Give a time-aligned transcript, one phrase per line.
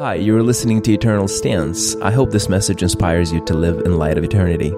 [0.00, 1.96] Hi, you're listening to Eternal Stance.
[1.96, 4.70] I hope this message inspires you to live in light of eternity.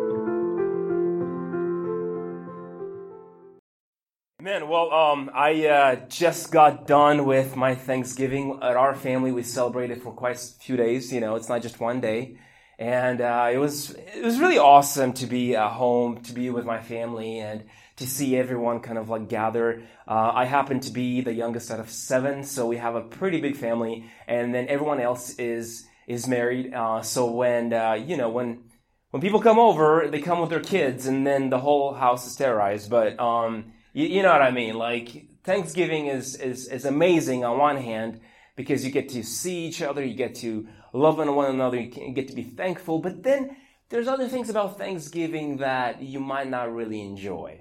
[4.41, 9.31] Man, well, um, I uh, just got done with my Thanksgiving at our family.
[9.31, 11.13] We celebrated for quite a few days.
[11.13, 12.39] You know, it's not just one day,
[12.79, 16.65] and uh, it was it was really awesome to be at home, to be with
[16.65, 17.65] my family, and
[18.01, 19.83] to see everyone kind of like gather.
[20.09, 23.41] Uh, I happen to be the youngest out of seven, so we have a pretty
[23.41, 26.75] big family, and then everyone else is is married.
[26.75, 28.65] Uh, so when uh, you know when
[29.11, 32.37] when people come over, they come with their kids, and then the whole house is
[32.37, 32.91] terrorized.
[32.91, 34.75] But um, you, you know what I mean?
[34.77, 38.21] Like Thanksgiving is is is amazing on one hand
[38.57, 42.29] because you get to see each other, you get to love one another, you get
[42.29, 42.99] to be thankful.
[42.99, 43.57] But then
[43.91, 47.60] there's other things about Thanksgiving that you might not really enjoy.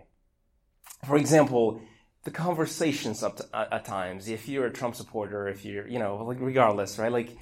[1.05, 1.81] For example,
[2.23, 4.27] the conversations up to, at times.
[4.27, 7.12] If you're a Trump supporter, if you're, you know, like regardless, right?
[7.12, 7.35] Like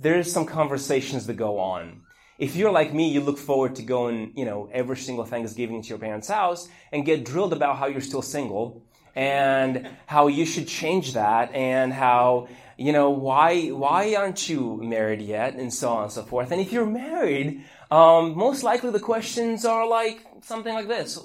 [0.00, 2.02] there's some conversations that go on.
[2.38, 5.88] If you're like me, you look forward to going, you know, every single Thanksgiving to
[5.88, 8.82] your parents' house and get drilled about how you're still single
[9.14, 15.22] and how you should change that and how, you know, why, why aren't you married
[15.22, 16.50] yet and so on and so forth.
[16.50, 21.16] And if you're married, um, most likely the questions are like something like this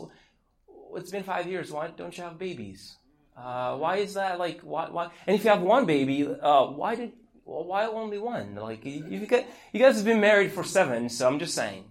[0.95, 1.72] it's been five years.
[1.72, 2.98] Why don't you have babies?
[3.38, 4.40] Uh, why is that?
[4.40, 4.90] Like, why?
[4.90, 5.09] Why?
[5.26, 7.14] And if you have one baby, uh, why did?
[7.45, 8.56] Well, why only one?
[8.56, 11.86] Like, you, you, guys have been married for seven, so I'm just saying.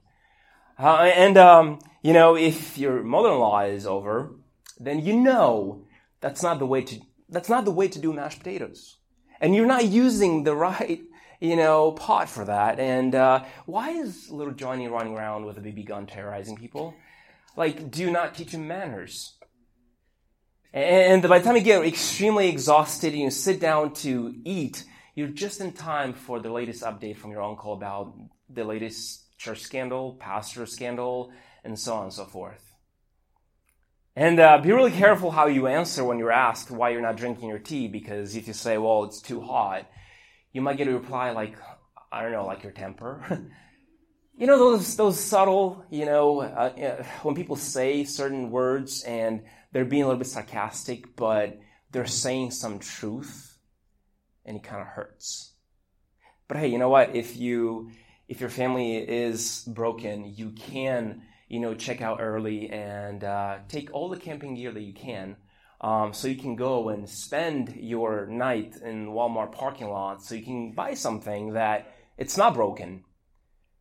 [0.78, 4.34] Uh, and um, you know, if your mother-in-law is over,
[4.78, 5.84] then you know
[6.20, 7.00] that's not the way to.
[7.28, 8.98] That's not the way to do mashed potatoes,
[9.40, 11.00] and you're not using the right
[11.40, 12.80] you know, pot for that.
[12.80, 16.94] And uh, why is little Johnny running around with a BB gun terrorizing people?
[17.56, 19.34] Like do not teach him manners.
[20.72, 25.28] And by the time you get extremely exhausted and you sit down to eat, you're
[25.28, 28.14] just in time for the latest update from your uncle about
[28.48, 31.32] the latest church scandal, pastor scandal,
[31.64, 32.62] and so on and so forth.
[34.14, 37.48] And uh, be really careful how you answer when you're asked why you're not drinking
[37.48, 39.88] your tea, because if you say, well, it's too hot,
[40.52, 41.56] you might get a reply like,
[42.10, 43.48] I don't know, like your temper.
[44.38, 49.84] You know those those subtle, you know, uh, when people say certain words and they're
[49.84, 51.58] being a little bit sarcastic, but
[51.90, 53.58] they're saying some truth,
[54.44, 55.54] and it kind of hurts.
[56.46, 57.16] But hey, you know what?
[57.16, 57.90] If you
[58.28, 63.92] if your family is broken, you can you know check out early and uh, take
[63.92, 65.34] all the camping gear that you can.
[65.80, 70.44] Um, so you can go and spend your night in Walmart parking lot so you
[70.44, 73.02] can buy something that it's not broken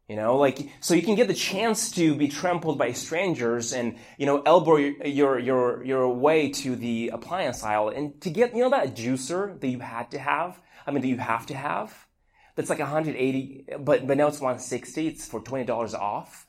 [0.08, 3.98] you know, like, so you can get the chance to be trampled by strangers and,
[4.18, 8.62] you know, elbow your, your, your way to the appliance aisle and to get, you
[8.62, 10.62] know, that juicer that you had to have.
[10.86, 12.08] I mean, that you have to have.
[12.56, 15.08] That's like 180, but, but now it's 160.
[15.08, 16.48] It's for $20 off.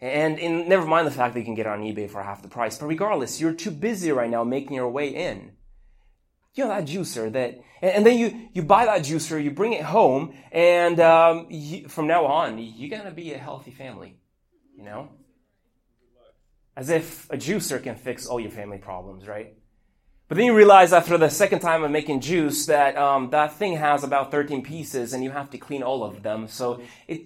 [0.00, 2.42] And, and never mind the fact that you can get it on eBay for half
[2.42, 2.78] the price.
[2.78, 5.52] But regardless, you're too busy right now making your way in
[6.54, 9.82] you know that juicer that and, then you you buy that juicer you bring it
[9.82, 14.20] home and um, you, from now on you're gonna be a healthy family
[14.80, 15.10] you know?
[16.76, 19.54] As if a juicer can fix all your family problems right?
[20.28, 23.76] But then you realize after the second time of making juice that um, that thing
[23.76, 26.46] has about 13 pieces and you have to clean all of them.
[26.48, 27.22] So it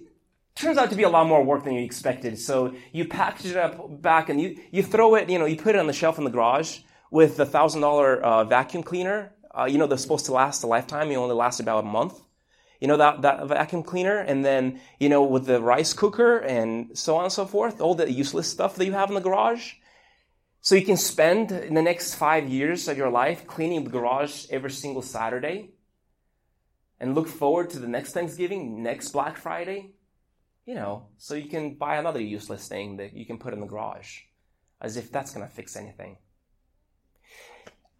[0.55, 2.39] turns out to be a lot more work than you expected.
[2.39, 5.75] So you package it up back and you, you throw it you know you put
[5.75, 6.79] it on the shelf in the garage
[7.11, 10.67] with the thousand dollar uh, vacuum cleaner, uh, you know, they're supposed to last a
[10.67, 11.11] lifetime.
[11.11, 12.19] You only last about a month.
[12.81, 14.17] You know, that, that vacuum cleaner.
[14.17, 17.95] And then, you know, with the rice cooker and so on and so forth, all
[17.95, 19.73] the useless stuff that you have in the garage.
[20.59, 24.45] So you can spend in the next five years of your life cleaning the garage
[24.49, 25.69] every single Saturday
[26.99, 29.91] and look forward to the next Thanksgiving, next Black Friday.
[30.65, 33.67] You know, so you can buy another useless thing that you can put in the
[33.67, 34.21] garage
[34.81, 36.17] as if that's going to fix anything.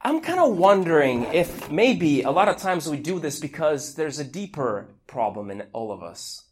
[0.05, 4.19] I'm kind of wondering if maybe a lot of times we do this because there's
[4.19, 6.43] a deeper problem in all of us.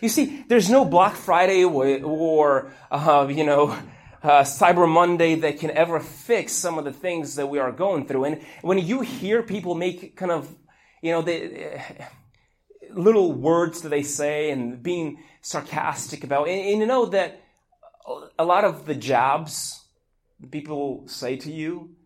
[0.00, 3.72] You see, there's no Black Friday or, uh, you know,
[4.22, 8.06] uh, Cyber Monday that can ever fix some of the things that we are going
[8.06, 8.24] through.
[8.24, 10.48] And when you hear people make kind of,
[11.02, 12.04] you know, the uh,
[12.94, 17.38] little words that they say and being sarcastic about, and, and you know that
[18.38, 19.84] a lot of the jabs
[20.50, 21.96] people say to you,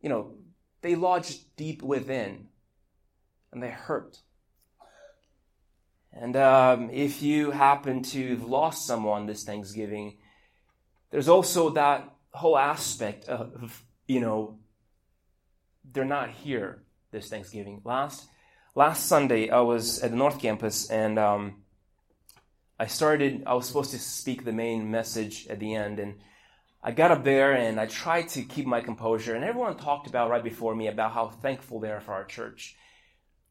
[0.00, 0.34] you know,
[0.82, 2.48] they lodge deep within
[3.52, 4.18] and they hurt.
[6.12, 10.18] And um, if you happen to have lost someone this Thanksgiving,
[11.10, 14.58] there's also that whole aspect of, you know,
[15.92, 17.80] they're not here this Thanksgiving.
[17.84, 18.28] Last
[18.74, 21.62] last Sunday I was at the North Campus and um,
[22.78, 25.98] I started, I was supposed to speak the main message at the end.
[25.98, 26.20] And
[26.82, 29.34] I got up there and I tried to keep my composure.
[29.34, 32.76] And everyone talked about right before me about how thankful they are for our church,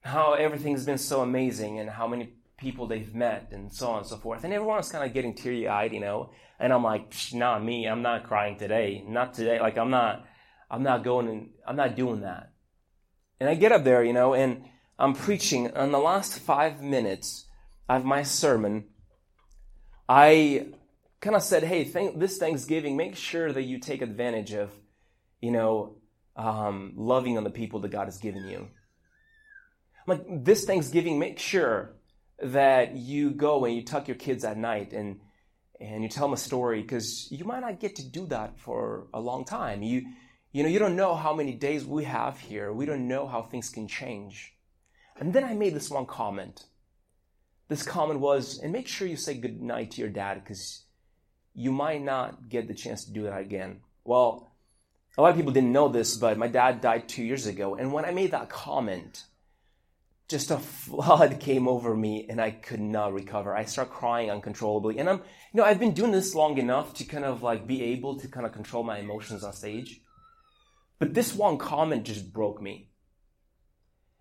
[0.01, 4.07] how everything's been so amazing, and how many people they've met, and so on and
[4.07, 4.43] so forth.
[4.43, 6.31] And everyone's kind of getting teary eyed, you know.
[6.59, 7.85] And I'm like, not me.
[7.85, 9.03] I'm not crying today.
[9.05, 9.59] Not today.
[9.59, 10.25] Like I'm not.
[10.71, 11.27] I'm not going.
[11.27, 12.51] And, I'm not doing that.
[13.39, 14.63] And I get up there, you know, and
[14.97, 15.71] I'm preaching.
[15.75, 17.45] On the last five minutes
[17.87, 18.85] of my sermon,
[20.09, 20.67] I
[21.21, 24.71] kind of said, hey, th- this Thanksgiving, make sure that you take advantage of,
[25.41, 25.97] you know,
[26.35, 28.67] um, loving on the people that God has given you.
[30.05, 31.95] Like this Thanksgiving, make sure
[32.41, 35.19] that you go and you tuck your kids at night and
[35.79, 39.07] and you tell them a story because you might not get to do that for
[39.13, 39.83] a long time.
[39.83, 40.05] You
[40.51, 42.71] you know you don't know how many days we have here.
[42.71, 44.53] We don't know how things can change.
[45.19, 46.65] And then I made this one comment.
[47.69, 50.85] This comment was, and make sure you say good night to your dad because
[51.57, 53.81] you might not get the chance to do that again.
[54.05, 54.51] Well,
[55.17, 57.73] a lot of people didn't know this, but my dad died two years ago.
[57.73, 59.23] And when I made that comment,
[60.29, 63.57] just a flood came over me and I could not recover.
[63.57, 64.99] I start crying uncontrollably.
[64.99, 65.23] And I'm, you
[65.59, 68.45] know, I've been doing this long enough to kind of like be able to kind
[68.45, 69.99] of control my emotions on stage.
[70.99, 72.91] But this one comment just broke me.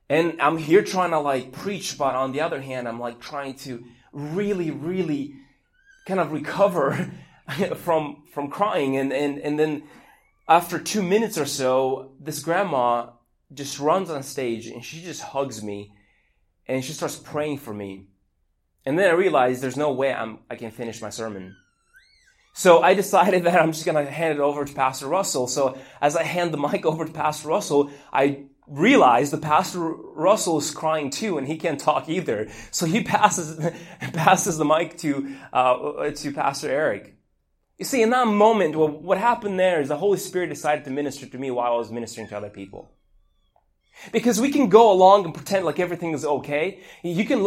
[0.09, 3.56] And I'm here trying to like preach, but on the other hand, I'm like trying
[3.56, 5.35] to really, really
[6.06, 7.11] kind of recover
[7.77, 8.97] from from crying.
[8.97, 9.85] And, and and then
[10.49, 13.11] after two minutes or so, this grandma
[13.53, 15.93] just runs on stage and she just hugs me
[16.67, 18.09] and she starts praying for me.
[18.85, 21.57] And then I realized there's no way I'm, I can finish my sermon.
[22.55, 25.47] So I decided that I'm just going to hand it over to Pastor Russell.
[25.47, 30.59] So as I hand the mic over to Pastor Russell, I realize the Pastor Russell
[30.59, 32.49] is crying too, and he can't talk either.
[32.71, 33.73] So he passes
[34.13, 37.16] passes the mic to uh, to Pastor Eric.
[37.78, 41.26] You see, in that moment, what happened there is the Holy Spirit decided to minister
[41.26, 42.90] to me while I was ministering to other people.
[44.12, 46.81] Because we can go along and pretend like everything is okay.
[47.02, 47.43] You can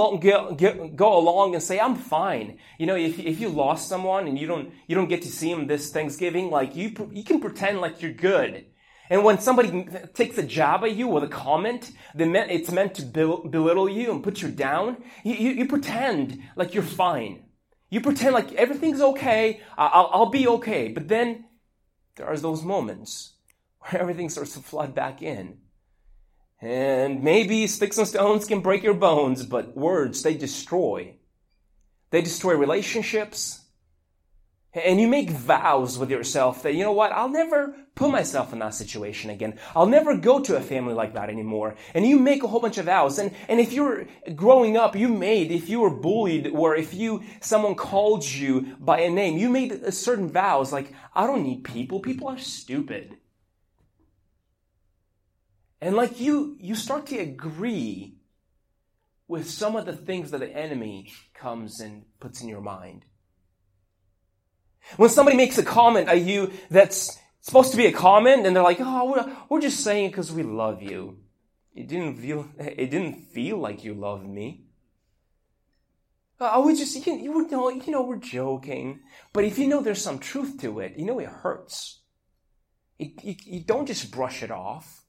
[0.95, 2.57] go along and say, I'm fine.
[2.79, 5.53] You know, if, if you lost someone and you don't, you don't get to see
[5.53, 8.65] them this Thanksgiving, like you, you can pretend like you're good.
[9.11, 13.89] And when somebody takes a jab at you with a comment, it's meant to belittle
[13.89, 14.97] you and put you down.
[15.23, 17.43] You, you, you pretend like you're fine.
[17.89, 19.62] You pretend like everything's okay.
[19.77, 20.89] I'll, I'll be okay.
[20.89, 21.45] But then
[22.15, 23.33] there are those moments
[23.80, 25.57] where everything starts to flood back in.
[26.62, 31.15] And maybe sticks and stones can break your bones, but words, they destroy.
[32.09, 33.62] They destroy relationships.
[34.74, 38.60] And you make vows with yourself that, you know what, I'll never put myself in
[38.60, 39.60] that situation again.
[39.75, 41.75] I'll never go to a family like that anymore.
[41.94, 43.19] And you make a whole bunch of vows.
[43.19, 47.24] And, and if you're growing up, you made, if you were bullied or if you,
[47.42, 51.66] someone called you by a name, you made a certain vows like, I don't need
[51.66, 52.00] people.
[52.00, 53.18] People are stupid.
[55.81, 58.16] And like you, you start to agree
[59.28, 63.04] with some of the things that the enemy comes and puts in your mind.
[64.96, 68.63] When somebody makes a comment at you that's supposed to be a comment and they're
[68.63, 71.18] like, oh, we're, we're just saying it because we love you.
[71.74, 74.65] It didn't feel, it didn't feel like you loved me.
[76.41, 79.01] Oh, we just, you, you know, you know, we're joking.
[79.34, 82.01] But if you know there's some truth to it, you know it hurts.
[82.98, 85.03] It, you, you don't just brush it off.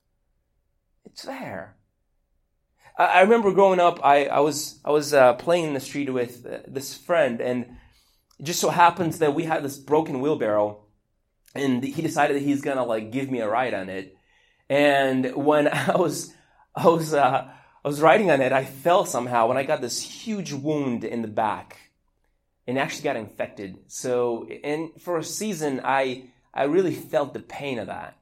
[1.04, 1.76] It's there.
[2.98, 6.12] I, I remember growing up, I, I was, I was uh, playing in the street
[6.12, 7.76] with uh, this friend, and
[8.38, 10.84] it just so happens that we had this broken wheelbarrow,
[11.54, 14.16] and he decided that he's gonna like give me a ride on it.
[14.68, 16.32] And when I was,
[16.74, 17.50] I was, uh,
[17.84, 21.22] I was riding on it, I fell somehow, and I got this huge wound in
[21.22, 21.78] the back,
[22.66, 23.78] and actually got infected.
[23.86, 28.16] So, and for a season, I, I really felt the pain of that.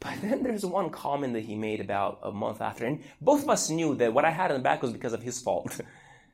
[0.00, 3.50] But then there's one comment that he made about a month after, and both of
[3.50, 5.80] us knew that what I had in the back was because of his fault.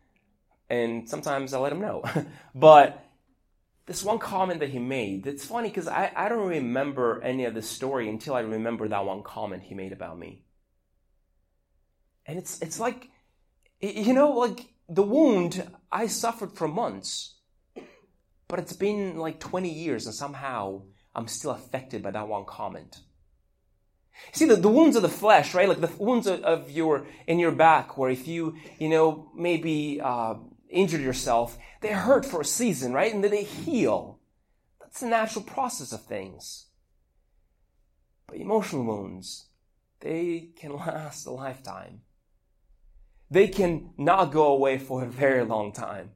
[0.71, 2.05] and sometimes I let him know.
[2.55, 3.08] but
[3.89, 7.55] this one comment that he made, it's funny because I, I don't remember any of
[7.55, 10.45] the story until I remember that one comment he made about me.
[12.27, 13.09] And it's it's like
[13.81, 17.37] you know, like the wound I suffered for months.
[18.47, 20.83] But it's been like 20 years and somehow
[21.15, 23.01] I'm still affected by that one comment.
[24.33, 25.69] See, the, the wounds of the flesh, right?
[25.69, 30.01] Like the wounds of, of your, in your back, where if you, you know, maybe,
[30.03, 30.35] uh,
[30.69, 33.15] injured yourself, they hurt for a season, right?
[33.15, 34.19] And then they heal.
[34.81, 36.67] That's the natural process of things.
[38.27, 39.47] But emotional wounds,
[40.01, 42.03] they can last a lifetime.
[43.31, 46.11] they can not go away for a very long time.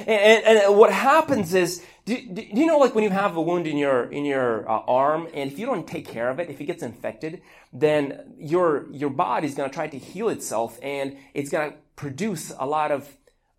[0.00, 0.08] And,
[0.44, 3.68] and, and what happens is, do, do, you know, like when you have a wound
[3.68, 6.60] in your in your uh, arm, and if you don't take care of it, if
[6.60, 7.40] it gets infected,
[7.72, 12.52] then your your body's going to try to heal itself, and it's going to produce
[12.58, 13.08] a lot of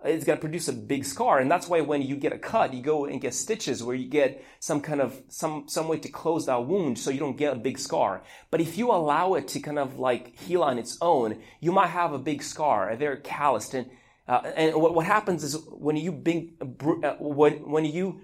[0.05, 1.39] it's going to produce a big scar.
[1.39, 4.07] And that's why when you get a cut you go and get stitches where you
[4.07, 7.53] get some kind of some some way to close that wound so you don't get
[7.53, 8.23] a big scar.
[8.51, 11.87] But if you allow it to kind of like heal on its own you might
[11.87, 13.89] have a big scar a very calloused and
[14.27, 18.19] uh, and what, what happens is when you big, uh, when, when you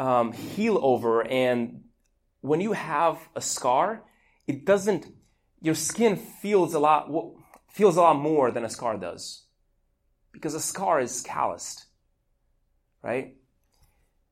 [0.00, 1.84] um, heal over and
[2.40, 4.02] when you have a scar
[4.46, 5.06] it doesn't
[5.60, 7.08] your skin feels a lot
[7.68, 9.45] feels a lot more than a scar does
[10.36, 11.86] because a scar is calloused,
[13.02, 13.36] right?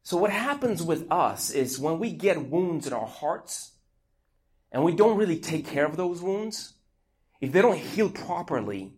[0.02, 3.72] So what happens with us is when we get wounds in our hearts
[4.70, 6.74] and we don't really take care of those wounds,
[7.40, 8.92] if they don't heal properly,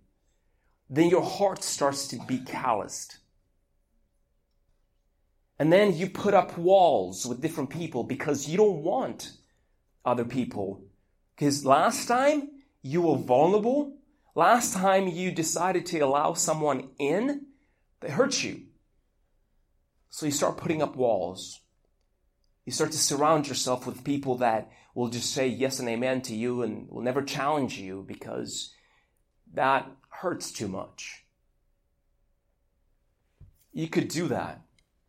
[0.90, 3.18] then your heart starts to be calloused.
[5.60, 9.30] And then you put up walls with different people because you don't want
[10.04, 10.82] other people.
[11.36, 12.50] Because last time
[12.82, 13.95] you were vulnerable
[14.36, 17.46] Last time you decided to allow someone in,
[18.00, 18.64] they hurt you.
[20.10, 21.62] So you start putting up walls.
[22.66, 26.34] You start to surround yourself with people that will just say yes and amen to
[26.34, 28.74] you and will never challenge you because
[29.54, 31.24] that hurts too much.
[33.72, 34.60] You could do that.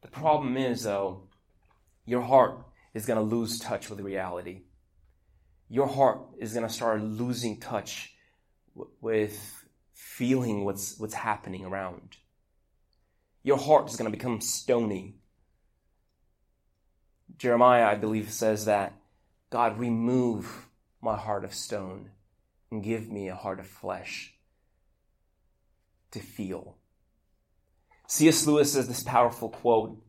[0.03, 1.23] The problem is, though,
[2.05, 2.59] your heart
[2.93, 4.61] is going to lose touch with reality.
[5.67, 8.13] Your heart is going to start losing touch
[9.01, 12.17] with feeling what's, what's happening around.
[13.43, 15.15] Your heart is going to become stony.
[17.37, 18.93] Jeremiah, I believe, says that
[19.49, 20.67] God, remove
[21.01, 22.11] my heart of stone
[22.71, 24.33] and give me a heart of flesh
[26.11, 26.77] to feel.
[28.07, 28.45] C.S.
[28.45, 30.01] Lewis says this powerful quote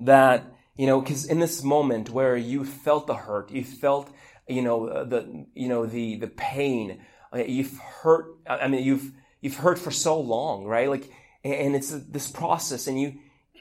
[0.00, 0.44] that,
[0.76, 4.10] you know, because in this moment where you felt the hurt, you felt,
[4.48, 7.00] you know, the, you know, the, the pain
[7.32, 10.88] Oh, you've hurt i mean you've you've hurt for so long right?
[10.88, 11.10] Like
[11.44, 13.18] and it's this process and you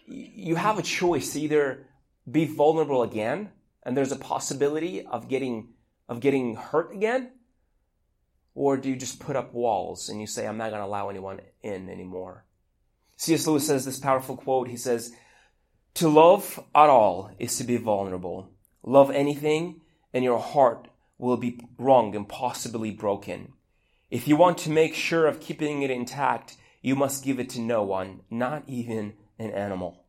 [0.07, 1.87] you have a choice to either
[2.29, 3.51] be vulnerable again
[3.83, 5.69] and there's a possibility of getting
[6.09, 7.31] of getting hurt again
[8.53, 11.09] or do you just put up walls and you say i'm not going to allow
[11.09, 12.45] anyone in anymore.
[13.17, 14.67] Cs lewis says this powerful quote.
[14.67, 15.13] He says
[15.95, 18.49] to love at all is to be vulnerable.
[18.83, 19.81] Love anything
[20.13, 23.53] and your heart will be wrong and possibly broken
[24.15, 27.59] if you want to make sure of keeping it intact, you must give it to
[27.59, 30.05] no one, not even an animal.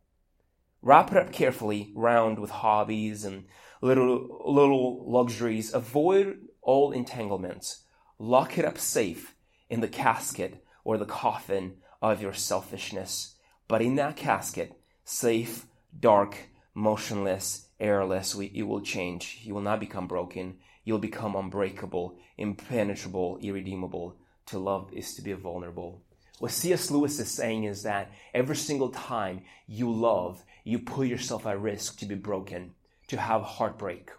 [0.82, 3.46] Wrap it up carefully, round with hobbies and
[3.80, 5.72] little, little luxuries.
[5.72, 7.84] Avoid all entanglements.
[8.18, 9.34] Lock it up safe
[9.70, 13.34] in the casket or the coffin of your selfishness.
[13.66, 15.66] But in that casket, safe,
[15.98, 19.40] dark, motionless, airless, we, it will change.
[19.42, 24.16] You will not become broken you'll become unbreakable, impenetrable, irredeemable.
[24.46, 26.00] To love is to be vulnerable.
[26.38, 26.90] What C.S.
[26.90, 31.98] Lewis is saying is that every single time you love, you put yourself at risk
[31.98, 32.74] to be broken,
[33.08, 34.10] to have heartbreak.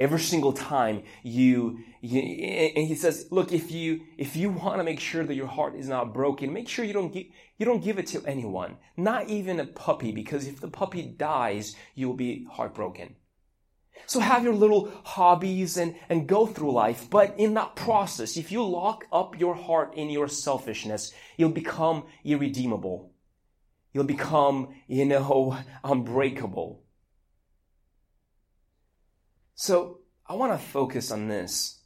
[0.00, 4.82] Every single time you, you and he says, look, if you if you want to
[4.82, 7.26] make sure that your heart is not broken, make sure you don't give
[7.58, 11.76] you don't give it to anyone, not even a puppy, because if the puppy dies,
[11.94, 13.14] you will be heartbroken.
[14.06, 17.08] So have your little hobbies and, and go through life.
[17.08, 22.04] But in that process, if you lock up your heart in your selfishness, you'll become
[22.24, 23.12] irredeemable.
[23.92, 26.82] You'll become, you know, unbreakable.
[29.54, 31.80] So I want to focus on this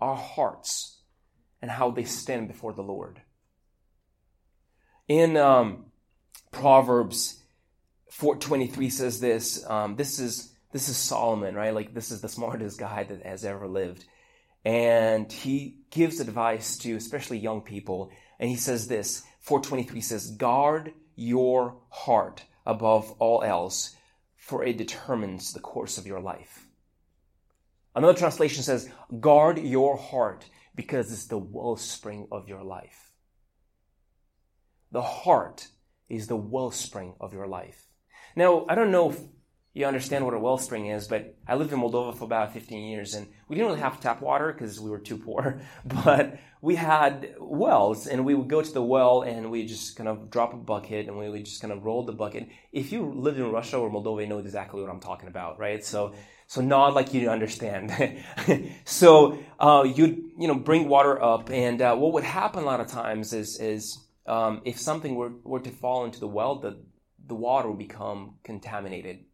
[0.00, 1.02] our hearts
[1.60, 3.20] and how they stand before the Lord.
[5.08, 5.86] In um,
[6.52, 7.42] Proverbs
[8.10, 11.74] 423 says this um, this is this is Solomon, right?
[11.74, 14.04] Like this is the smartest guy that has ever lived.
[14.64, 18.10] And he gives advice to especially young people.
[18.38, 23.96] And he says this 423 says, guard your heart above all else,
[24.36, 26.66] for it determines the course of your life.
[27.94, 33.12] Another translation says, guard your heart because it's the wellspring of your life.
[34.92, 35.68] The heart
[36.08, 37.86] is the wellspring of your life.
[38.36, 39.14] Now, I don't know
[39.72, 43.14] you understand what a wellspring is, but I lived in Moldova for about 15 years
[43.14, 47.34] and we didn't really have tap water because we were too poor, but we had
[47.38, 50.56] wells and we would go to the well and we just kind of drop a
[50.56, 52.48] bucket and we would just kind of roll the bucket.
[52.72, 55.84] If you lived in Russia or Moldova, you know exactly what I'm talking about, right?
[55.84, 56.14] So,
[56.48, 57.92] So nod like you understand.
[58.84, 62.80] so uh, you'd you know bring water up, and uh, what would happen a lot
[62.80, 63.96] of times is is
[64.26, 66.82] um, if something were, were to fall into the well, the
[67.24, 69.26] the water would become contaminated.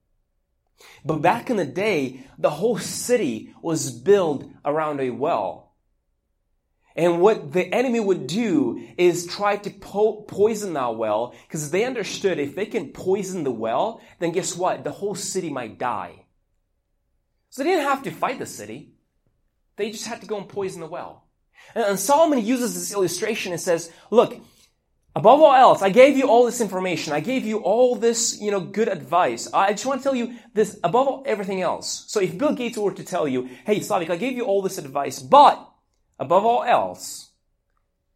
[1.05, 5.67] But back in the day, the whole city was built around a well.
[6.97, 11.85] And what the enemy would do is try to po- poison that well because they
[11.85, 14.83] understood if they can poison the well, then guess what?
[14.83, 16.25] The whole city might die.
[17.51, 18.95] So they didn't have to fight the city.
[19.77, 21.25] They just had to go and poison the well.
[21.75, 24.41] And, Solomon uses this illustration and says, look,
[25.17, 27.15] above all else, I gave you all this information.
[27.15, 29.49] I gave you all this, you know, good advice.
[29.53, 32.05] I just want to tell you this above everything else.
[32.07, 34.77] So if Bill Gates were to tell you, hey, Slaveck, I gave you all this
[34.77, 35.57] advice, but
[36.19, 37.31] above all else,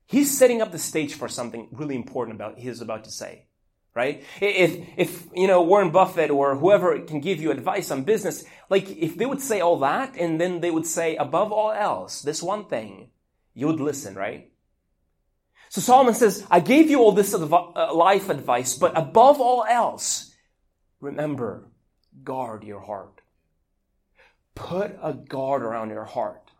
[0.06, 3.46] he's setting up the stage for something really important about he's about to say
[3.92, 4.22] right?
[4.40, 8.88] If, if, you know, Warren Buffett or whoever can give you advice on business, like,
[8.88, 12.40] if they would say all that and then they would say, above all else, this
[12.40, 13.10] one thing,
[13.52, 14.49] you would listen, right?
[15.70, 20.34] So Solomon says, I gave you all this uh, life advice, but above all else,
[21.00, 21.68] remember,
[22.24, 23.20] guard your heart.
[24.56, 26.50] Put a guard around your heart.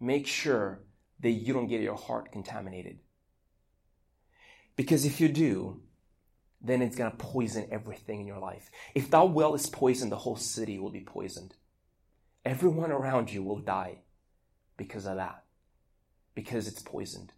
[0.00, 0.80] Make sure
[1.20, 2.98] that you don't get your heart contaminated.
[4.74, 5.80] Because if you do,
[6.60, 8.68] then it's going to poison everything in your life.
[8.96, 11.54] If that well is poisoned, the whole city will be poisoned.
[12.44, 13.98] Everyone around you will die
[14.76, 15.44] because of that,
[16.34, 17.32] because it's poisoned.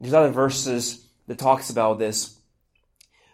[0.00, 2.38] There's other verses that talks about this.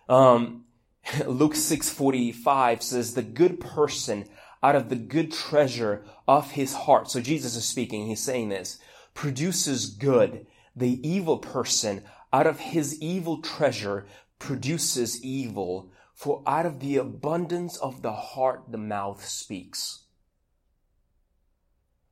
[0.09, 0.65] Um,
[1.27, 4.29] Luke 6:45 says, "The good person
[4.63, 8.07] out of the good treasure of his heart." So Jesus is speaking.
[8.07, 8.79] He's saying this
[9.15, 10.47] produces good.
[10.75, 12.03] The evil person
[12.33, 14.07] out of his evil treasure
[14.39, 20.05] produces evil, for out of the abundance of the heart the mouth speaks.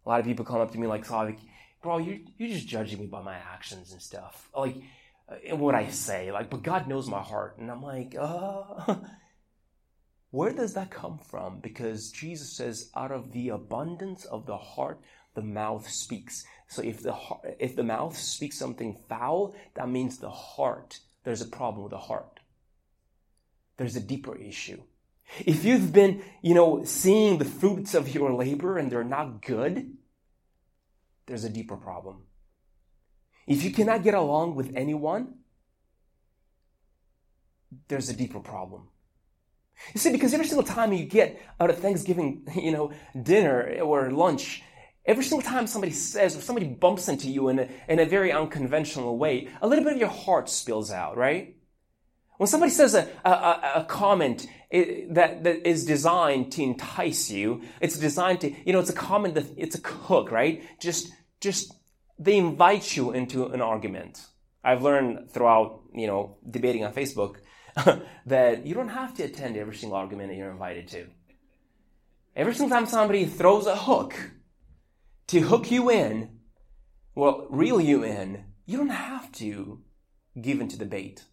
[0.04, 1.38] A lot of people come up to me like, Slaveck,
[1.82, 4.48] bro, you're, you're just judging me by my actions and stuff.
[4.56, 4.76] Like,
[5.44, 7.58] and uh, what I say, like, but God knows my heart.
[7.58, 8.96] And I'm like, uh,
[10.30, 11.60] where does that come from?
[11.60, 15.00] Because Jesus says, out of the abundance of the heart,
[15.34, 16.44] the mouth speaks.
[16.66, 17.14] So if the
[17.60, 21.98] if the mouth speaks something foul, that means the heart there's a problem with the
[21.98, 22.40] heart.
[23.76, 24.82] There's a deeper issue.
[25.46, 29.96] If you've been, you know, seeing the fruits of your labor and they're not good,
[31.26, 32.22] there's a deeper problem.
[33.46, 35.34] If you cannot get along with anyone,
[37.88, 38.88] there's a deeper problem.
[39.94, 44.10] You see, because every single time you get out of Thanksgiving, you know, dinner or
[44.10, 44.62] lunch,
[45.06, 48.30] Every single time somebody says or somebody bumps into you in a, in a very
[48.32, 51.56] unconventional way, a little bit of your heart spills out, right?
[52.36, 57.98] When somebody says a, a, a comment that, that is designed to entice you, it's
[57.98, 60.62] designed to, you know, it's a common, it's a hook, right?
[60.80, 61.74] Just, just,
[62.18, 64.26] they invite you into an argument.
[64.62, 67.36] I've learned throughout, you know, debating on Facebook
[68.26, 71.06] that you don't have to attend every single argument that you're invited to.
[72.36, 74.14] Every single time somebody throws a hook,
[75.28, 76.38] to hook you in,
[77.14, 79.82] well, reel you in, you don't have to
[80.40, 81.24] give into the bait.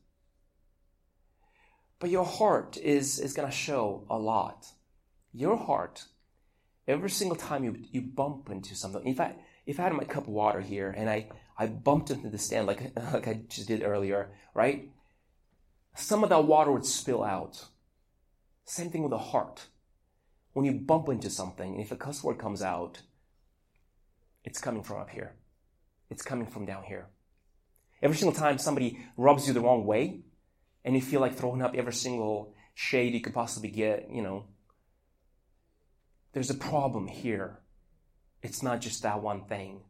[2.00, 4.68] But your heart is, is going to show a lot.
[5.34, 6.06] Your heart,
[6.88, 10.24] every single time you, you bump into something, in fact, if I had my cup
[10.24, 13.84] of water here and I, I bumped into the stand like, like I just did
[13.84, 14.90] earlier, right?
[15.96, 17.66] Some of that water would spill out.
[18.66, 19.68] Same thing with the heart.
[20.54, 23.02] When you bump into something, and if a cuss word comes out,
[24.44, 25.34] it's coming from up here.
[26.10, 27.08] It's coming from down here.
[28.02, 30.22] Every single time somebody rubs you the wrong way,
[30.88, 34.46] and you feel like throwing up every single shade you could possibly get, you know,
[36.32, 37.60] there's a problem here.
[38.42, 39.82] It's not just that one thing.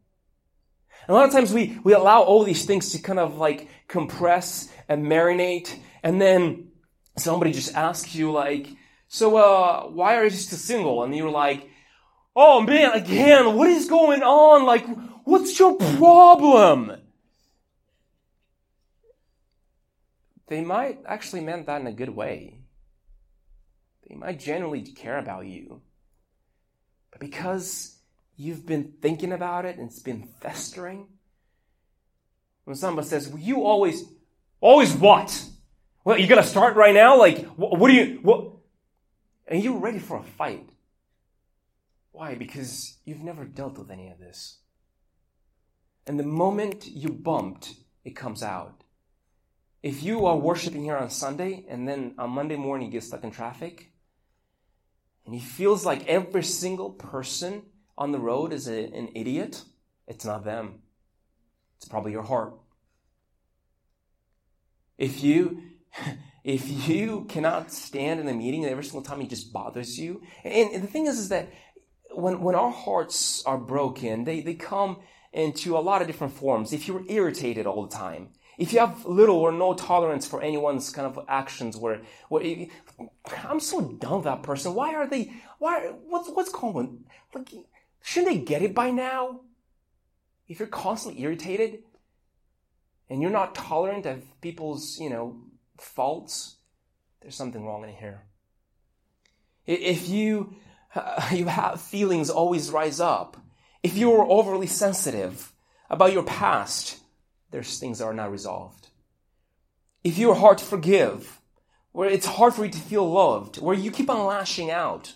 [1.07, 3.67] And a lot of times we, we allow all these things to kind of like
[3.87, 6.69] compress and marinate, and then
[7.15, 8.67] somebody just asks you like,
[9.07, 11.03] so uh, why are you still single?
[11.03, 11.69] And you're like,
[12.35, 14.65] Oh man, again, what is going on?
[14.65, 14.87] Like,
[15.25, 16.91] what's your problem?
[20.47, 22.61] They might actually meant that in a good way.
[24.07, 25.81] They might genuinely care about you.
[27.11, 27.99] But because
[28.37, 31.07] you've been thinking about it and it's been festering,
[32.63, 34.03] when somebody says, well, you always,
[34.61, 35.43] always what?
[36.03, 37.17] Well, you gotta start right now?
[37.17, 38.51] Like, what, what do you, what?
[39.47, 40.69] And you're ready for a fight.
[42.11, 42.35] Why?
[42.35, 44.59] Because you've never dealt with any of this.
[46.05, 47.73] And the moment you bumped,
[48.05, 48.83] it comes out.
[49.87, 53.23] If you are worshiping here on Sunday and then on Monday morning you get stuck
[53.23, 53.93] in traffic,
[55.25, 57.61] and he feels like every single person
[57.97, 59.63] on the road is a, an idiot,
[60.05, 60.81] it's not them.
[61.77, 62.55] It's probably your heart.
[64.97, 65.61] If you
[66.43, 70.69] if you cannot stand in a meeting every single time it just bothers you, and,
[70.73, 71.47] and the thing is, is that
[72.11, 74.97] when when our hearts are broken, they, they come
[75.31, 76.73] into a lot of different forms.
[76.73, 80.89] If you're irritated all the time, if you have little or no tolerance for anyone's
[80.89, 82.67] kind of actions, where, where
[83.47, 84.73] I'm so with that person.
[84.73, 85.31] Why are they?
[85.59, 85.91] Why?
[86.07, 86.75] What's what's going?
[86.75, 87.05] on?
[87.33, 87.49] Like,
[88.01, 89.41] shouldn't they get it by now?
[90.47, 91.83] If you're constantly irritated
[93.09, 95.41] and you're not tolerant of people's, you know,
[95.77, 96.55] faults,
[97.21, 98.23] there's something wrong in here.
[99.65, 100.55] If you
[100.95, 103.37] uh, you have feelings always rise up,
[103.83, 105.53] if you're overly sensitive
[105.89, 106.97] about your past,
[107.51, 108.87] there's things that are not resolved.
[110.03, 111.39] If you're hard to forgive,
[111.91, 115.13] where it's hard for you to feel loved, where you keep on lashing out,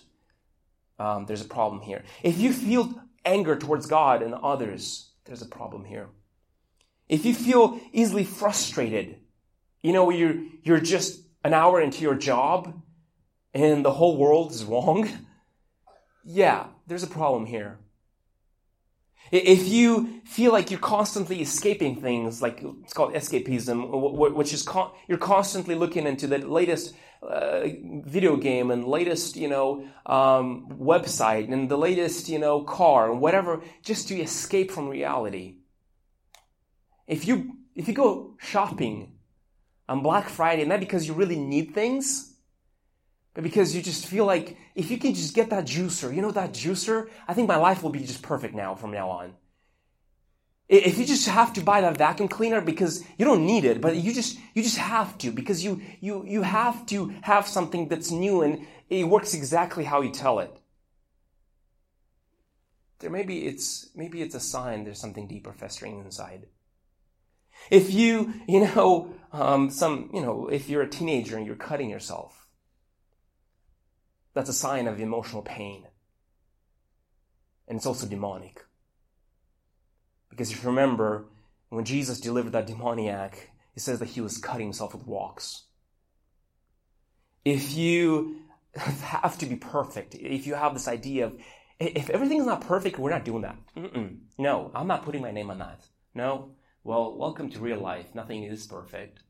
[0.98, 2.02] um, there's a problem here.
[2.22, 6.08] If you feel anger towards God and others, there's a problem here.
[7.08, 9.16] If you feel easily frustrated,
[9.82, 12.80] you know, you're, you're just an hour into your job
[13.52, 15.08] and the whole world is wrong,
[16.24, 17.78] yeah, there's a problem here.
[19.30, 24.66] If you feel like you're constantly escaping things, like it's called escapism, which is
[25.08, 27.68] you're constantly looking into the latest uh,
[28.04, 33.20] video game and latest, you know, um, website and the latest, you know, car and
[33.20, 35.56] whatever, just to escape from reality.
[37.06, 39.12] If you if you go shopping
[39.88, 42.31] on Black Friday, not because you really need things,
[43.40, 46.52] because you just feel like if you can just get that juicer, you know that
[46.52, 49.34] juicer, I think my life will be just perfect now from now on.
[50.68, 53.96] If you just have to buy that vacuum cleaner because you don't need it, but
[53.96, 58.10] you just you just have to because you you you have to have something that's
[58.10, 60.54] new and it works exactly how you tell it.
[62.98, 66.46] There maybe it's maybe it's a sign there's something deeper festering inside.
[67.70, 71.90] If you you know um, some you know if you're a teenager and you're cutting
[71.90, 72.41] yourself
[74.34, 75.86] that's a sign of emotional pain.
[77.68, 78.64] And it's also demonic.
[80.30, 81.26] Because if you remember,
[81.68, 85.64] when Jesus delivered that demoniac, he says that he was cutting himself with rocks.
[87.44, 88.36] If you
[88.76, 91.36] have to be perfect, if you have this idea of,
[91.78, 93.56] if everything's not perfect, we're not doing that.
[93.76, 94.18] Mm-mm.
[94.38, 95.86] No, I'm not putting my name on that.
[96.14, 96.52] No.
[96.84, 98.14] Well, welcome to real life.
[98.14, 99.22] Nothing is perfect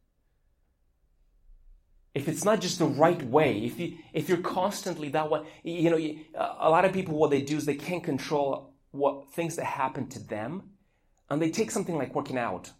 [2.15, 5.91] if it's not just the right way, if you if you're constantly that way, you
[5.91, 9.57] know, you, a lot of people what they do is they can't control what things
[9.57, 10.63] that happen to them,
[11.31, 12.71] and they take something like working out,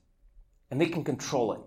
[0.71, 1.61] and they can control it,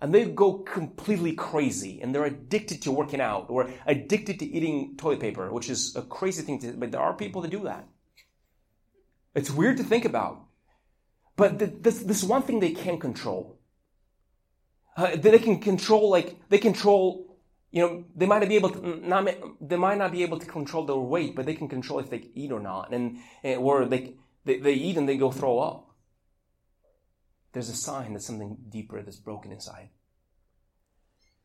[0.00, 4.96] and they go completely crazy, and they're addicted to working out or addicted to eating
[4.96, 6.72] toilet paper, which is a crazy thing to.
[6.72, 7.86] But there are people that do that.
[9.36, 10.44] It's weird to think about,
[11.36, 13.60] but this this one thing they can control
[14.96, 17.38] uh, they can control like they control
[17.70, 19.28] you know they might not be able to not
[19.60, 22.28] they might not be able to control their weight but they can control if they
[22.34, 25.90] eat or not and, and or they, they they eat and they go throw up.
[27.52, 29.90] There's a sign that something deeper that's broken inside.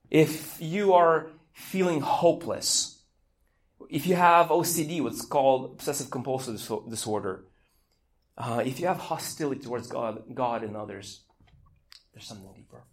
[0.09, 2.99] If you are feeling hopeless
[3.89, 6.55] if you have ocd what's called obsessive compulsive
[6.89, 7.45] disorder
[8.37, 11.21] uh, if you have hostility towards god god and others
[12.13, 12.83] there's something deeper